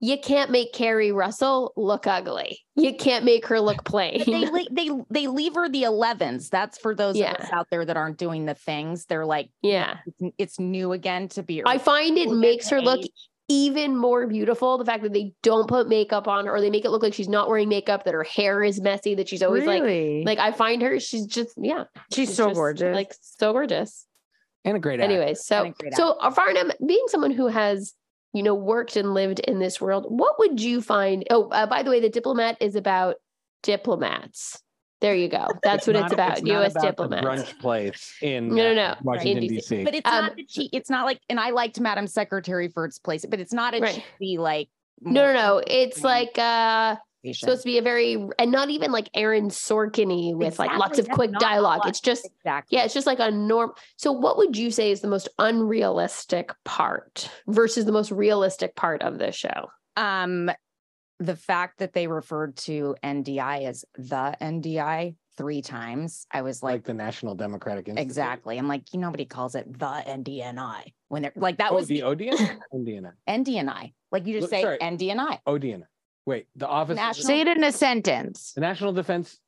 [0.00, 2.60] you can't make Keri Russell look ugly.
[2.74, 4.22] You can't make her look plain.
[4.24, 6.48] But they they they leave her the 11s.
[6.48, 7.32] That's for those Yeah.
[7.32, 9.04] of us out there that aren't doing the things.
[9.04, 9.98] They're like, yeah.
[10.06, 11.62] it's, it's new again to be.
[11.64, 13.10] I find it makes her that's look
[13.48, 14.78] even more beautiful.
[14.78, 17.12] The fact that they don't put makeup on her or they make it look like
[17.12, 20.24] she's not wearing makeup, that her hair is messy, that she's always really?
[20.24, 21.84] like, like I find her, she's just, yeah.
[22.14, 22.94] she's, so just, gorgeous.
[22.94, 24.06] Like so gorgeous.
[24.64, 25.12] And a great actor.
[25.12, 27.92] Anyways, so great so Farnum, being someone who has,
[28.32, 31.26] you know, worked and lived in this world, what would you find?
[31.30, 33.16] Oh, uh, by the way, the diplomat is about
[33.62, 34.62] diplomats.
[35.00, 35.46] There you go.
[35.62, 36.42] That's what it's about.
[36.42, 36.72] not U.S.
[36.72, 37.26] about diplomats.
[37.26, 38.94] brunch place in No, no, no.
[39.02, 39.54] Washington In DC.
[39.56, 39.84] D.C.
[39.84, 40.68] But it's Um, not that she.
[40.72, 43.80] It's not like, and I liked Madam Secretary for its place, but it's not a
[43.80, 44.04] Right.
[44.18, 44.68] cheesy like.
[45.00, 45.62] No, no, no.
[45.66, 46.98] It's like uh motivation.
[47.32, 51.06] Supposed to be a very and not even like Aaron Sorkin with like lots of
[51.06, 51.82] that's quick dialogue.
[51.86, 52.78] It's just exactly.
[52.78, 53.72] yeah, it's just like a norm.
[53.96, 59.02] So what would you say is the most unrealistic part versus the most realistic part
[59.02, 59.70] of this show?
[59.96, 60.50] Um,
[61.18, 66.72] the fact that they referred to NDI as the NDI three times, I was like
[66.72, 68.06] like, the National Democratic Institute.
[68.06, 68.58] exactly.
[68.58, 72.02] I'm like, nobody calls it the NDNI when they're like that Oh, was the the
[72.04, 72.36] Odeon?
[72.72, 73.12] Indiana.
[73.28, 73.92] NDNI.
[74.10, 74.78] Like you just Look, say sorry.
[74.78, 75.38] NDNI.
[75.46, 75.84] Odeon.
[76.26, 76.92] Wait, the office.
[76.92, 78.52] of National- Say it in a sentence.
[78.54, 79.38] The National Defense.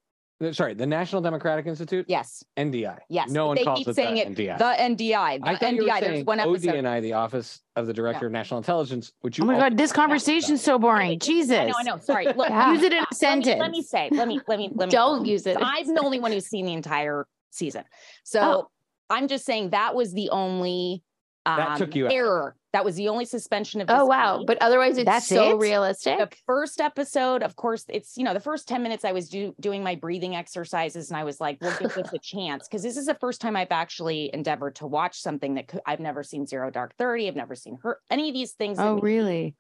[0.50, 2.04] Sorry, the National Democratic Institute.
[2.08, 2.98] Yes, NDI.
[3.08, 3.30] yes.
[3.30, 4.28] No one they calls keep it saying the it.
[4.34, 4.58] NDI.
[4.58, 4.64] The
[5.04, 5.38] NDI.
[5.40, 6.00] The I thought you were NDI.
[6.00, 6.74] There's one episode.
[6.74, 9.92] ODNI, the Office of the Director of National Intelligence, which you Oh my god, this
[9.92, 11.20] conversation's so boring.
[11.20, 11.56] Jesus.
[11.56, 11.98] I know, I know.
[11.98, 12.24] Sorry.
[12.26, 12.72] Look, Yeah.
[12.72, 13.60] Use it in a let me- sentence.
[13.60, 14.90] Let me, say, let me, let me, let me.
[14.90, 15.58] Don't use it.
[15.60, 17.84] I'm the only one who's seen the entire season.
[18.24, 18.68] So Oh.
[19.10, 21.04] I'm just saying that was the only
[21.46, 22.12] um, That took you out.
[22.12, 22.56] error.
[22.72, 24.44] That was the only suspension of Oh wow.
[24.46, 25.58] But otherwise it's That's so it?
[25.58, 26.18] realistic.
[26.18, 29.54] the first episode, of course, it's you know the first 10 minutes I was do,
[29.60, 32.96] doing my breathing exercises and I was like, we'll give this a chance because this
[32.96, 36.46] is the first time I've actually endeavored to watch something that could, I've never seen
[36.46, 37.28] Zero Dark 30.
[37.28, 38.78] I've never seen her any of these things.
[38.80, 39.54] Oh, really?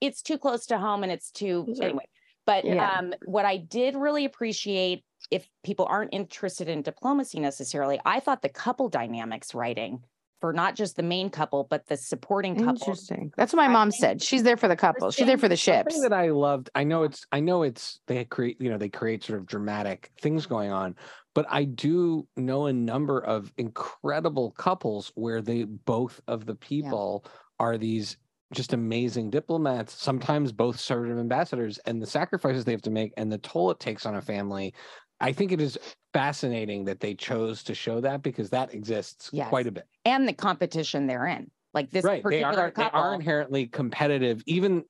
[0.00, 2.06] It's too close to home and it's too are- anyway.
[2.46, 2.98] But Yeah.
[2.98, 8.42] um, what I did really appreciate, if people aren't interested in diplomacy necessarily, I thought
[8.42, 10.02] the couple dynamics writing
[10.40, 12.72] for not just the main couple, but the supporting couple.
[12.72, 13.32] Interesting.
[13.36, 14.22] That's what my mom said.
[14.22, 15.14] She's there for the couples.
[15.14, 16.02] She's there for the Something ships.
[16.02, 16.70] that I loved.
[16.74, 17.26] I know it's.
[17.32, 18.00] I know it's.
[18.06, 18.60] They create.
[18.60, 20.96] You know, they create sort of dramatic things going on.
[21.34, 27.24] But I do know a number of incredible couples where they both of the people
[27.58, 28.16] are these
[28.52, 29.92] just amazing diplomats.
[29.94, 33.70] Sometimes both serve as ambassadors, and the sacrifices they have to make and the toll
[33.70, 34.74] it takes on a family.
[35.20, 35.78] I think it is
[36.12, 39.48] fascinating that they chose to show that because that exists Yes.
[39.48, 39.86] quite a bit.
[40.04, 41.50] and the competition they're in.
[41.72, 44.84] Like this right they particular are they are inherently competitive even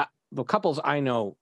[0.00, 1.36] uh, the couples i know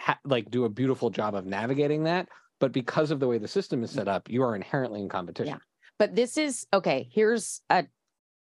[0.00, 3.46] ha- like do a beautiful job of navigating that but because of the way the
[3.46, 5.58] system is set up you are inherently in competition Yeah.
[6.00, 7.08] but this is okay.
[7.12, 7.86] Here's a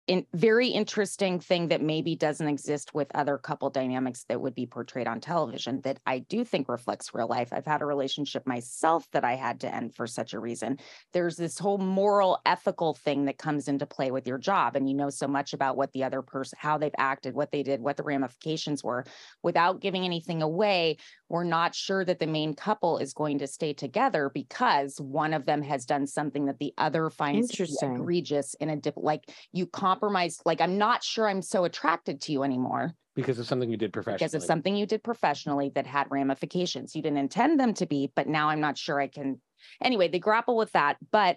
[0.08, 4.66] in, very interesting thing that maybe doesn't exist with other couple dynamics that would be
[4.66, 7.50] portrayed on television that I do think reflects real life.
[7.52, 10.78] I've had a relationship myself that I had to end for such a reason.
[11.12, 14.96] There's this whole moral, ethical thing that comes into play with your job, and you
[14.96, 17.96] know so much about what the other person, how they've acted, what they did, what
[17.96, 19.04] the ramifications were.
[19.42, 20.96] Without giving anything away,
[21.28, 25.46] we're not sure that the main couple is going to stay together because one of
[25.46, 27.50] them has done something that the other finds
[27.82, 32.32] egregious in a dip like you compromised like i'm not sure i'm so attracted to
[32.32, 35.86] you anymore because of something you did professionally because of something you did professionally that
[35.86, 36.96] had ramifications.
[36.96, 39.40] You didn't intend them to be but now i'm not sure i can
[39.82, 41.36] anyway they grapple with that but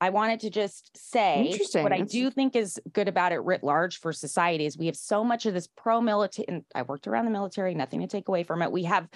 [0.00, 3.98] i wanted to just say what i do think is good about it writ large
[3.98, 7.74] for society is we have so much of this pro-military i worked around the military
[7.74, 8.70] nothing to take away from it.
[8.70, 9.08] We have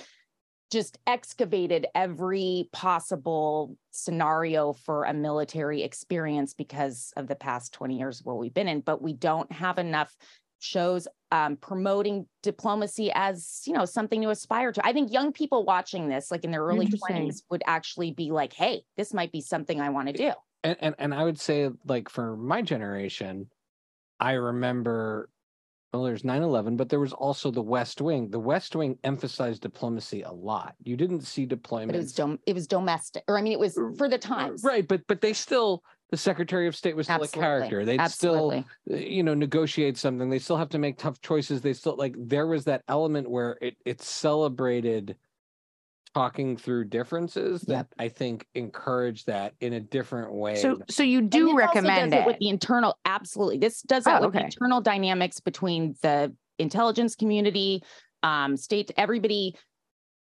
[0.70, 8.20] just excavated every possible scenario for a military experience because of the past 20 years
[8.20, 10.16] of what we've been in but we don't have enough
[10.60, 14.86] shows um, promoting diplomacy as you know something to aspire to.
[14.86, 18.52] I think young people watching this like in their early 20s would actually be like
[18.52, 20.32] hey this might be something i want to do.
[20.62, 23.48] And, and and i would say like for my generation
[24.18, 25.30] i remember
[25.92, 28.30] well there's 9-11 but there was also the west wing.
[28.30, 30.74] The west wing emphasized diplomacy a lot.
[30.84, 33.58] You didn't see deployment but it was dom- it was domestic or i mean it
[33.58, 34.62] was for the times.
[34.64, 37.38] right but but they still the secretary of state was still Absolutely.
[37.38, 37.84] a character.
[37.84, 38.64] They'd absolutely.
[38.84, 40.28] still uh, you know negotiate something.
[40.28, 41.60] They still have to make tough choices.
[41.60, 45.16] They still like there was that element where it it celebrated
[46.14, 47.94] talking through differences that Yep.
[47.98, 52.12] i think encourage that in a different way So so you And do also recommend
[52.12, 52.26] does it.
[52.26, 54.44] with the internal absolutely this does that Oh, with okay.
[54.46, 57.82] internal dynamics between the intelligence community
[58.22, 59.54] um state everybody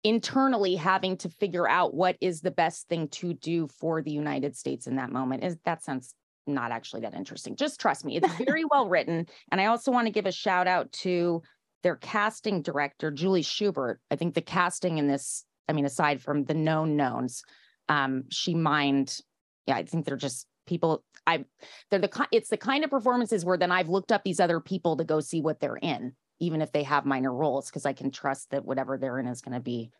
[0.04, 4.56] internally having to figure out what is the best thing to do for the united
[4.56, 6.14] states in that moment is that sounds
[6.46, 10.06] not actually that interesting just trust me it's very well written and i also want
[10.06, 11.42] to give a shout out to
[11.82, 16.44] their casting director julie schubert i think the casting in this i mean aside from
[16.44, 17.42] the known knowns
[17.88, 19.18] um she mined
[19.66, 21.44] yeah i think they're just people i
[21.90, 24.60] they're the ki- it's the kind of performances where then i've looked up these other
[24.60, 27.92] people to go see what they're in even if they have minor roles because i
[27.94, 29.90] can trust that whatever they're in is going to be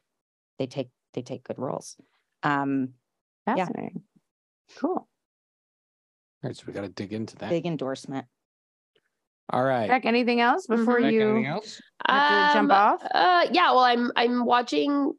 [0.59, 1.97] they take they take good roles
[2.43, 2.91] um
[3.47, 3.57] yeah.
[3.57, 4.03] Fascinating.
[4.77, 4.91] Cool.
[4.93, 5.09] all
[6.45, 8.27] right so we got to dig into that big endorsement
[9.53, 13.03] all right Beck, anything else before Beck, you else have to jump Um, off?
[13.05, 13.71] Uh, yeah.
[13.73, 15.13] Well, I'm I'm watching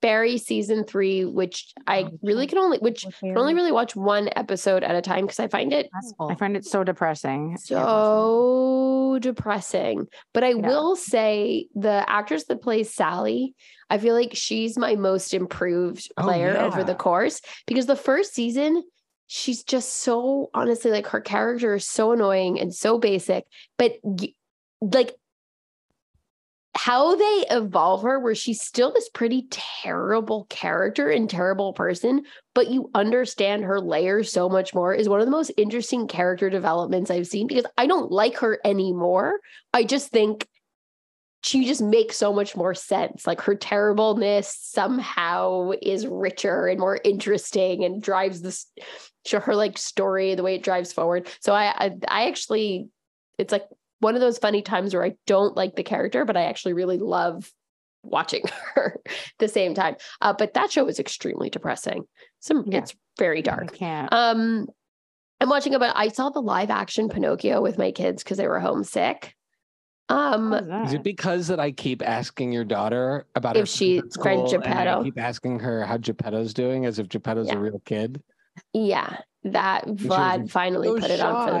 [0.00, 4.28] Barry season three, which I Oh, really can only which can only really watch one
[4.34, 5.88] episode at a time because I find it
[6.28, 7.56] I find it so depressing.
[7.56, 10.08] I can't watch so depressing.
[10.34, 10.66] But I Yeah.
[10.66, 13.54] will say the actress that plays Sally,
[13.88, 18.34] I feel like she's my most improved Oh, player over the course because the first
[18.34, 18.82] season,
[19.28, 23.44] she's just so honestly like her character is so annoying and so basic,
[23.78, 23.92] but
[24.80, 25.14] like
[26.74, 32.22] how they evolve her where she's still this pretty terrible character and terrible person
[32.54, 36.50] but you understand her layers so much more is one of the most interesting character
[36.50, 39.38] developments I've seen because I don't like her anymore.
[39.72, 40.46] I just think
[41.42, 43.26] she just makes so much more sense.
[43.26, 48.66] Like her terribleness somehow is richer and more interesting and drives this
[49.32, 51.28] her like story the way it drives forward.
[51.40, 52.88] So I I, I actually
[53.38, 53.64] it's like
[54.00, 56.98] one of those funny times where I don't like the character, but I actually really
[56.98, 57.50] love
[58.02, 58.42] watching
[58.74, 59.96] her at the same time.
[60.20, 62.04] Uh, but that show is extremely depressing.
[62.40, 62.78] Some Yeah.
[62.78, 63.74] it's very dark.
[63.74, 64.12] can't.
[64.12, 64.66] Um,
[65.40, 65.96] I'm watching about.
[65.96, 69.34] I saw the live action Pinocchio with my kids because they were homesick.
[70.10, 74.00] Um, How's Is it because that I keep asking your daughter about her If she-
[74.00, 75.04] friends friend school, and I Geppetto.
[75.04, 77.54] keep asking her how Geppetto's doing, as if Geppetto's Yeah.
[77.56, 78.22] a real kid.
[78.72, 81.60] Yeah, that Vlad finally So put it on for the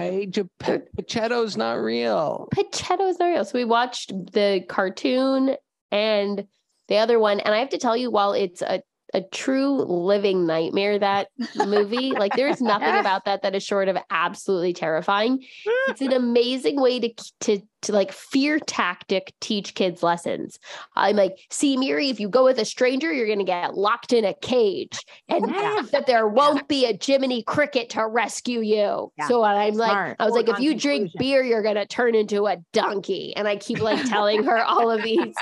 [0.96, 2.48] Pachetto's not real.
[2.54, 3.44] Pachetto's not real.
[3.44, 5.56] So we watched the cartoon
[5.90, 6.46] and
[6.88, 8.82] the other one, and I have to tell you, while it's a
[9.12, 13.96] a true living nightmare that movie like there's nothing about that that is short of
[14.10, 15.44] absolutely terrifying
[15.88, 20.58] it's an amazing way to to to like fear tactic teach kids lessons
[20.96, 24.12] i'm like see miri if you go with a stranger you're going to get locked
[24.12, 25.82] in a cage and Yeah.
[25.92, 29.28] that there won't be a jiminy cricket to rescue you Yeah.
[29.28, 30.16] so i'm like Smart.
[30.18, 33.48] i was like if you drink beer you're going to turn into a donkey and
[33.48, 35.34] i keep like telling her all of these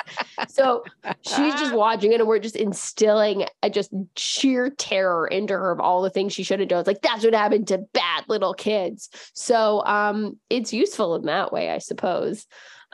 [0.49, 0.85] so
[1.23, 5.81] she's just watching it and we're just instilling a just sheer terror into her of
[5.81, 6.81] all the things she should have done.
[6.81, 9.09] It's like that's what happened to bad little kids.
[9.35, 12.28] So um it's useful in that way, I suppose.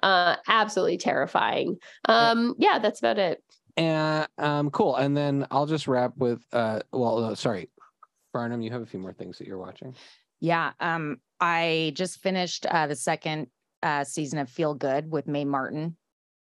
[0.03, 1.77] Uh absolutely terrifying.
[2.09, 3.43] Um yeah, that's about it.
[3.77, 4.97] And um, cool.
[4.97, 7.71] And then I'll just wrap with uh, well, no, sorry,
[8.33, 9.95] Farnum, you have a few more things that you're watching.
[10.41, 10.73] Yeah.
[10.81, 13.49] Um, I just finished uh, the second
[13.83, 15.97] uh, season of Feel Good with Mae Martin,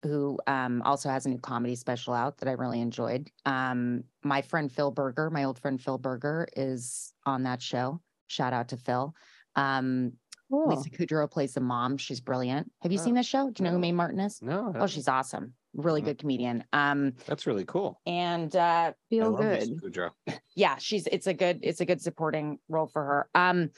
[0.04, 3.30] who um, also has a new comedy special out that I really enjoyed.
[3.46, 8.02] Um, my friend Phil Berger, my old friend Phil Berger, is on that show.
[8.28, 9.14] Shout out to Phil.
[9.56, 10.14] Um,
[10.52, 11.98] Lisa Kudrow plays the mom.
[11.98, 12.72] She's brilliant.
[12.82, 13.50] Have you Oh, seen this show?
[13.50, 13.82] Do you know who no.
[13.82, 14.42] Mae Martin is?
[14.42, 15.54] No, Oh, she's awesome.
[15.76, 16.06] Really Mhm.
[16.06, 16.64] good comedian.
[16.74, 18.02] Um, that's really cool.
[18.06, 19.82] and uh, I Feel love good.
[19.82, 20.10] Kudrow.
[20.56, 23.30] yeah, she's it's a good it's a good supporting role for her.
[23.36, 23.70] Um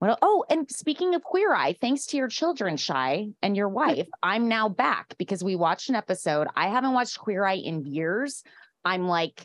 [0.00, 3.68] what el- oh, and speaking of Queer Eye, thanks to your children, Shy, and your
[3.68, 6.46] wife, I'm now back because we watched an episode.
[6.54, 8.42] I haven't watched Queer Eye in years.
[8.84, 9.44] I'm like,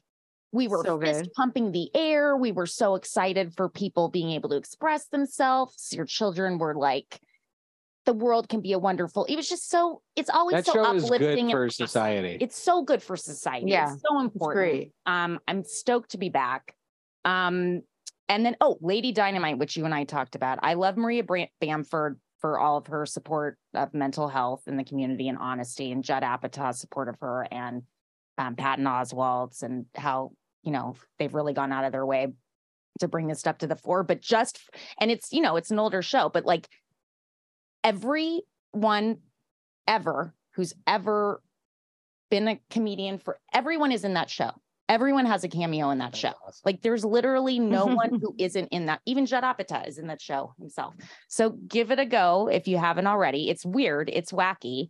[0.54, 1.34] we were So fist good.
[1.34, 2.38] pumping the air.
[2.38, 5.92] We were so excited for people being able to express themselves.
[5.92, 7.20] Your children were like,
[8.06, 9.26] the world can be a wonderful.
[9.26, 10.02] It was just so.
[10.16, 12.38] It's always That so show is uplifting good for society.
[12.40, 13.72] It's so good for society.
[13.72, 14.56] Yeah, it's so important.
[14.56, 14.92] great.
[15.06, 16.76] Um, I'm stoked to be back.
[17.26, 17.82] Um,
[18.30, 20.60] and then oh, Lady Dynamite, which you and I talked about.
[20.62, 24.84] I love Maria Bram- Bamford for all of her support of mental health in the
[24.84, 27.84] community and honesty, and Judd Apatow's support of her, and
[28.38, 30.34] um, Patton Oswalt's, and how
[30.64, 32.34] you know they've really gone out of their way
[33.00, 34.04] to bring this stuff to the fore.
[34.04, 34.60] But just
[35.00, 36.68] and it's you know it's an older show, but like
[37.84, 39.18] everyone
[39.88, 41.42] ever who's ever
[42.30, 44.52] been a comedian for everyone is in that show.
[44.90, 46.34] Everyone has a cameo in that That's show.
[46.46, 46.62] awesome.
[46.66, 49.02] Like there's literally no one who isn't in that.
[49.06, 50.94] Even Judd Apatow is in that show himself.
[51.30, 53.50] So give it a go if you haven't already.
[53.50, 54.90] It's weird, it's wacky,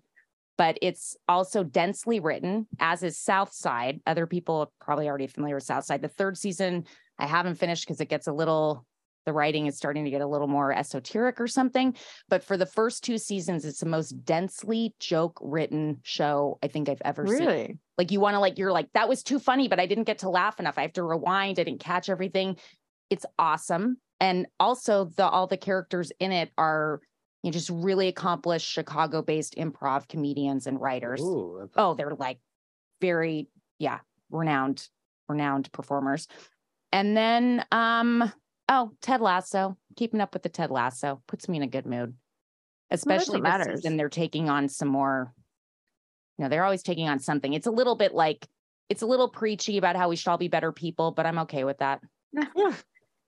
[0.58, 4.02] but it's also densely written, as is South Side.
[4.06, 6.02] Other people are probably already familiar with South Side.
[6.02, 6.86] The third season
[7.20, 8.86] I haven't finished because it gets a little.
[9.26, 11.96] The writing is starting to get a little more esoteric or something.
[12.28, 16.90] But for the first two seasons, it's the most densely joke written show I think
[16.90, 17.78] I've ever seen Really?
[17.98, 20.18] like you want to like you're like that was too funny but i didn't get
[20.20, 22.58] to laugh enough i have to rewind i didn't catch everything
[23.12, 27.00] it's awesome and also the all the characters in it are
[27.44, 31.22] you know, just really accomplished chicago based improv comedians and writers.
[31.22, 32.40] Ooh, oh they're like
[33.02, 33.48] very
[33.80, 34.00] yeah
[34.32, 34.88] renowned
[35.28, 36.28] renowned performers.
[36.92, 38.32] And then um
[38.70, 42.16] oh ted lasso keeping up with the ted lasso puts me in a good mood
[42.90, 43.82] especially what this matters.
[43.82, 45.34] season they're taking on some more
[46.38, 47.54] you know they're always taking on something.
[47.54, 48.48] It's a little bit like
[48.90, 51.64] it's a little preachy about how we should all be better people but i'm okay
[51.64, 52.02] with that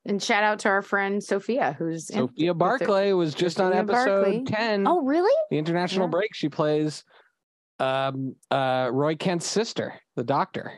[0.07, 4.21] And shout out to our friend Sophia, who's in- Sophia Barclay was just on episode
[4.23, 4.43] Barclay.
[4.45, 4.87] 10.
[4.87, 6.11] oh really the international Yeah.
[6.11, 6.35] break.
[6.35, 7.03] She plays
[7.79, 10.71] um, uh, Roy Kent's sister, the doctor.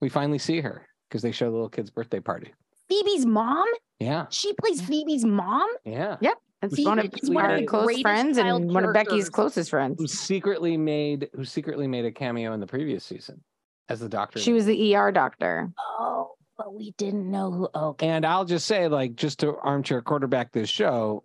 [0.00, 2.52] We finally see her because they show the little kid's birthday party.
[2.88, 3.66] phoebe's mom
[4.00, 4.26] Yeah.
[4.30, 6.16] she plays phoebe's mom Yeah.
[6.62, 9.30] It's Phoebe one of one of our the close friends child and one of Becky's
[9.30, 9.96] closest friends.
[9.98, 13.42] Who secretly made who secretly made a cameo in the previous season
[13.88, 14.38] as the doctor.
[14.40, 15.70] She was the ER doctor.
[15.98, 20.02] oh but we didn't know who okay And I'll just say, like, just to armchair
[20.02, 21.24] quarterback this show,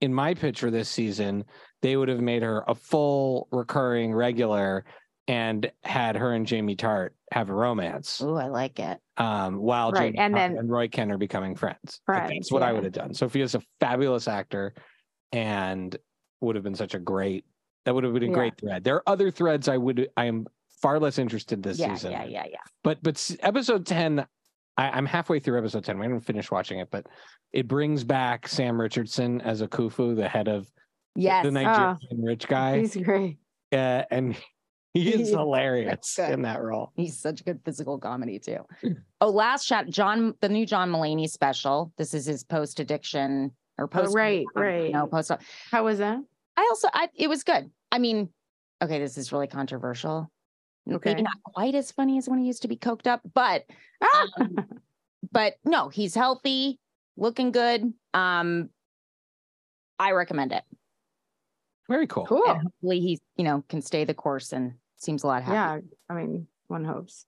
[0.00, 1.44] in my pitch for this season,
[1.82, 4.86] they would have made her a full recurring regular
[5.28, 8.22] and had her and Jamie Tartt have a romance.
[8.24, 11.18] oh i like it Um, while Right, Jamie and Tartt then- and Roy Kent are
[11.18, 12.00] becoming friends.
[12.08, 13.12] Like, Friends, that's what I would have done.
[13.12, 14.72] Sophia's a fabulous actor
[15.32, 15.94] and
[16.40, 17.44] would have been such a great
[17.84, 18.32] that would have been a Yeah.
[18.32, 18.84] great thread.
[18.84, 20.46] There are other threads I would I am
[20.80, 24.26] far less interested this yeah season yeah yeah yeah but but episode 10
[24.76, 27.06] I, i'm halfway through episode 10 we haven't finished watching it but
[27.52, 30.70] it brings back sam richardson as Akufo the head of
[31.14, 33.38] yes the nigerian rich guy He's great.
[33.72, 34.36] uh, and
[34.94, 38.60] he is hilarious in that role He's such good physical comedy too.
[39.20, 41.92] Oh, last shot, John, the new John Mulaney special.
[41.98, 44.12] This is his post addiction or post.
[44.12, 44.92] Oh, right, right.
[44.92, 45.32] No, post.
[45.70, 46.18] How was that?
[46.56, 47.70] I also, I it was good.
[47.92, 48.30] I mean,
[48.82, 50.30] okay, this is really controversial.
[50.90, 51.10] Okay.
[51.10, 53.64] Maybe not quite as funny as when he used to be coked up, but
[54.02, 54.26] Ah!
[54.40, 54.56] um,
[55.32, 56.78] but no, he's healthy,
[57.16, 57.92] looking good.
[58.14, 58.70] Um,
[59.98, 60.62] I recommend it.
[61.88, 62.42] very cool cool.
[62.48, 65.82] And hopefully he, you know, can stay the course and seems a lot happier.
[65.88, 66.14] Yeah.
[66.14, 67.26] I mean, One hopes.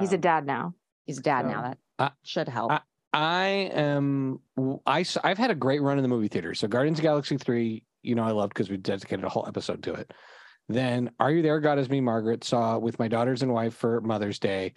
[0.00, 0.74] He's a Um, dad now.
[1.04, 1.62] He's a dad So- now.
[1.62, 2.72] That Uh, should help.
[2.72, 2.80] I-
[3.12, 4.40] I am
[4.86, 6.54] I s- I've had a great run in the movie theater.
[6.54, 9.82] So Guardians of Galaxy 3, you know I loved because we dedicated a whole episode
[9.82, 10.12] to it.
[10.72, 14.00] Then Are You There God Is Me Margaret saw with my daughters and wife for
[14.00, 14.74] Mother's Day.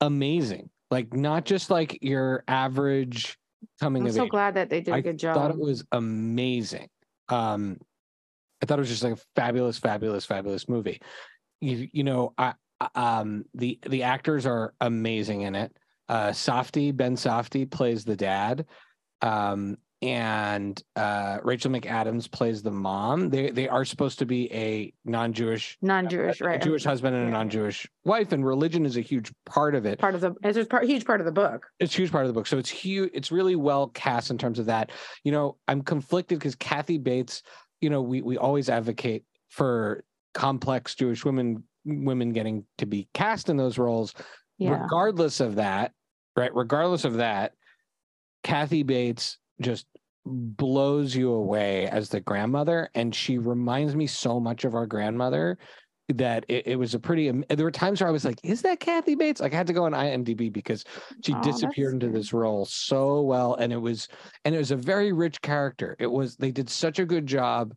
[0.00, 0.70] Amazing.
[0.90, 3.38] Like not just like your average
[3.80, 4.30] coming I'm so age.
[4.30, 5.36] glad that they did a good job.
[5.36, 6.88] I thought it was amazing.
[7.28, 7.78] Um,
[8.62, 11.00] I thought it was just like a fabulous, fabulous, fabulous movie.
[11.60, 12.54] You, you know, I-
[12.94, 15.76] um, the the actors are amazing in it.
[16.08, 18.66] Uh, Safdie Ben Safdie plays the dad,
[19.20, 23.30] um, and uh, Rachel McAdams plays the mom.
[23.30, 26.62] They they are supposed to be a non-Jewish, Non-Jewish, a right?
[26.62, 30.14] Jewish husband and a non-Jewish wife, and religion is a huge part of it Part
[30.14, 31.66] of the it's a part huge part of the book.
[31.80, 32.46] it's a huge part of the book.
[32.46, 33.10] So it's huge.
[33.12, 34.90] It's really well cast in terms of that.
[35.24, 37.42] You know, I'm conflicted because Kathy Bates.
[37.80, 43.48] You know, we we always advocate for complex Jewish women women getting to be cast
[43.48, 44.14] in those roles.
[44.58, 44.82] Yeah.
[44.82, 45.92] Regardless of that,
[46.36, 46.54] right?
[46.54, 47.54] Regardless of that,
[48.42, 49.86] Kathy Bates just
[50.24, 55.58] blows you away as the grandmother, and she reminds me so much of our grandmother
[56.14, 57.30] that it, it was a pretty.
[57.48, 59.72] There were times where I was like, "Is that Kathy Bates?" Like I had to
[59.72, 60.84] go on IMDb because
[61.22, 64.08] she Oh, disappeared into this role so well, and it was
[64.44, 65.96] and it was a very rich character.
[65.98, 67.74] It was they did such a good job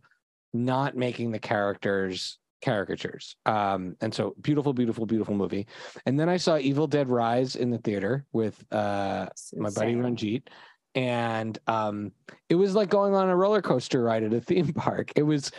[0.53, 3.35] not making the characters caricatures.
[3.45, 5.67] Um, and so beautiful, beautiful, beautiful movie.
[6.05, 9.95] And then I saw Evil Dead Rise in the theater with uh my buddy.
[9.95, 10.49] Ranjit.
[10.95, 12.11] And um,
[12.49, 15.11] it was like going on a roller coaster ride at a theme park.
[15.15, 15.51] It was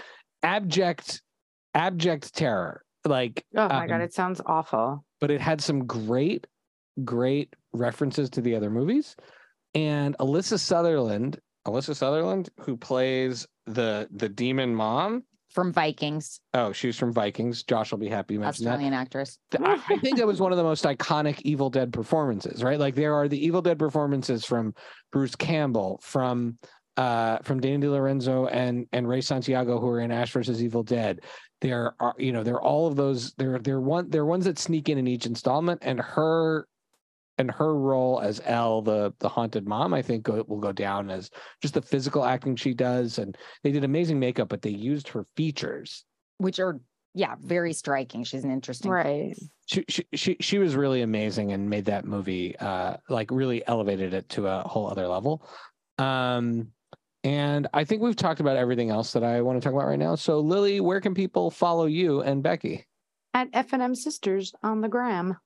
[0.42, 1.22] abject,
[1.74, 2.84] abject terror.
[3.04, 5.04] Like, Oh my god, um, it sounds awful.
[5.20, 6.46] but it had some great,
[7.04, 9.16] great references to the other movies.
[9.74, 15.24] And Alyssa Sutherland, Alyssa Sutherland, who plays the the demon mom.
[15.52, 17.62] From Vikings, Oh, she's from Vikings.
[17.62, 18.72] Josh will be happy you mentioned that.
[18.72, 19.38] Australian actress.
[19.60, 22.78] I, I think that was one of the most iconic Evil Dead performances, right?
[22.78, 24.74] Like there are the Evil Dead performances from
[25.10, 26.58] Bruce Campbell, from
[26.96, 31.20] uh from Dana DeLorenzo and and Ray Santiago who are in Ash versus Evil Dead.
[31.60, 34.58] There are you know, there are all of those they're they're one they're ones that
[34.58, 36.66] sneak in in each installment and her
[37.38, 41.10] and her role as Elle, the the haunted mom, I think go, will go down
[41.10, 41.30] as
[41.60, 45.26] just the physical acting she does, and they did amazing makeup, but they used her
[45.36, 46.04] features
[46.38, 46.80] which are
[47.14, 48.24] yeah very striking.
[48.24, 49.36] She's an interesting Right.
[49.66, 54.12] she, she she she was really amazing and made that movie uh like really elevated
[54.14, 55.46] it to a whole other level
[55.98, 56.68] um
[57.22, 59.98] and i think we've talked about everything else that i want to talk about right
[59.98, 62.86] now so lily where can people follow you and becky
[63.34, 65.36] At F and M Sisters on the gram.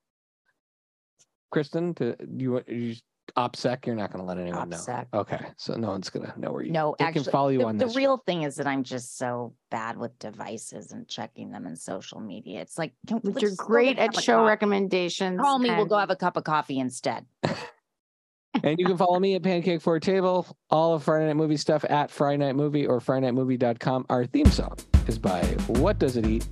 [1.51, 2.95] Kristen to you you
[3.37, 5.07] opsec you're not going to let anyone OPSEC.
[5.13, 7.49] know okay so no one's going to know where you No, they actually, can follow
[7.49, 10.93] you the, on the this real thing is that I'm just so bad with devices
[10.93, 12.61] and checking them in social media.
[12.61, 14.49] It's like, can, But you're great at show coffee.
[14.49, 15.41] recommendations.
[15.41, 15.71] Call me.
[15.75, 17.27] We'll go have a cup of coffee instead.
[18.63, 21.59] and you can follow me at pancake for a table all of friday night movie
[21.59, 24.75] stuff at friday night movie or friday night movie.com our theme song
[25.09, 26.49] is by what does it eat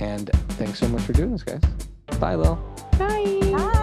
[0.00, 1.60] and thanks so much for doing this guys
[2.18, 2.54] bye lil
[2.98, 3.38] Bye.
[3.52, 3.82] Bye.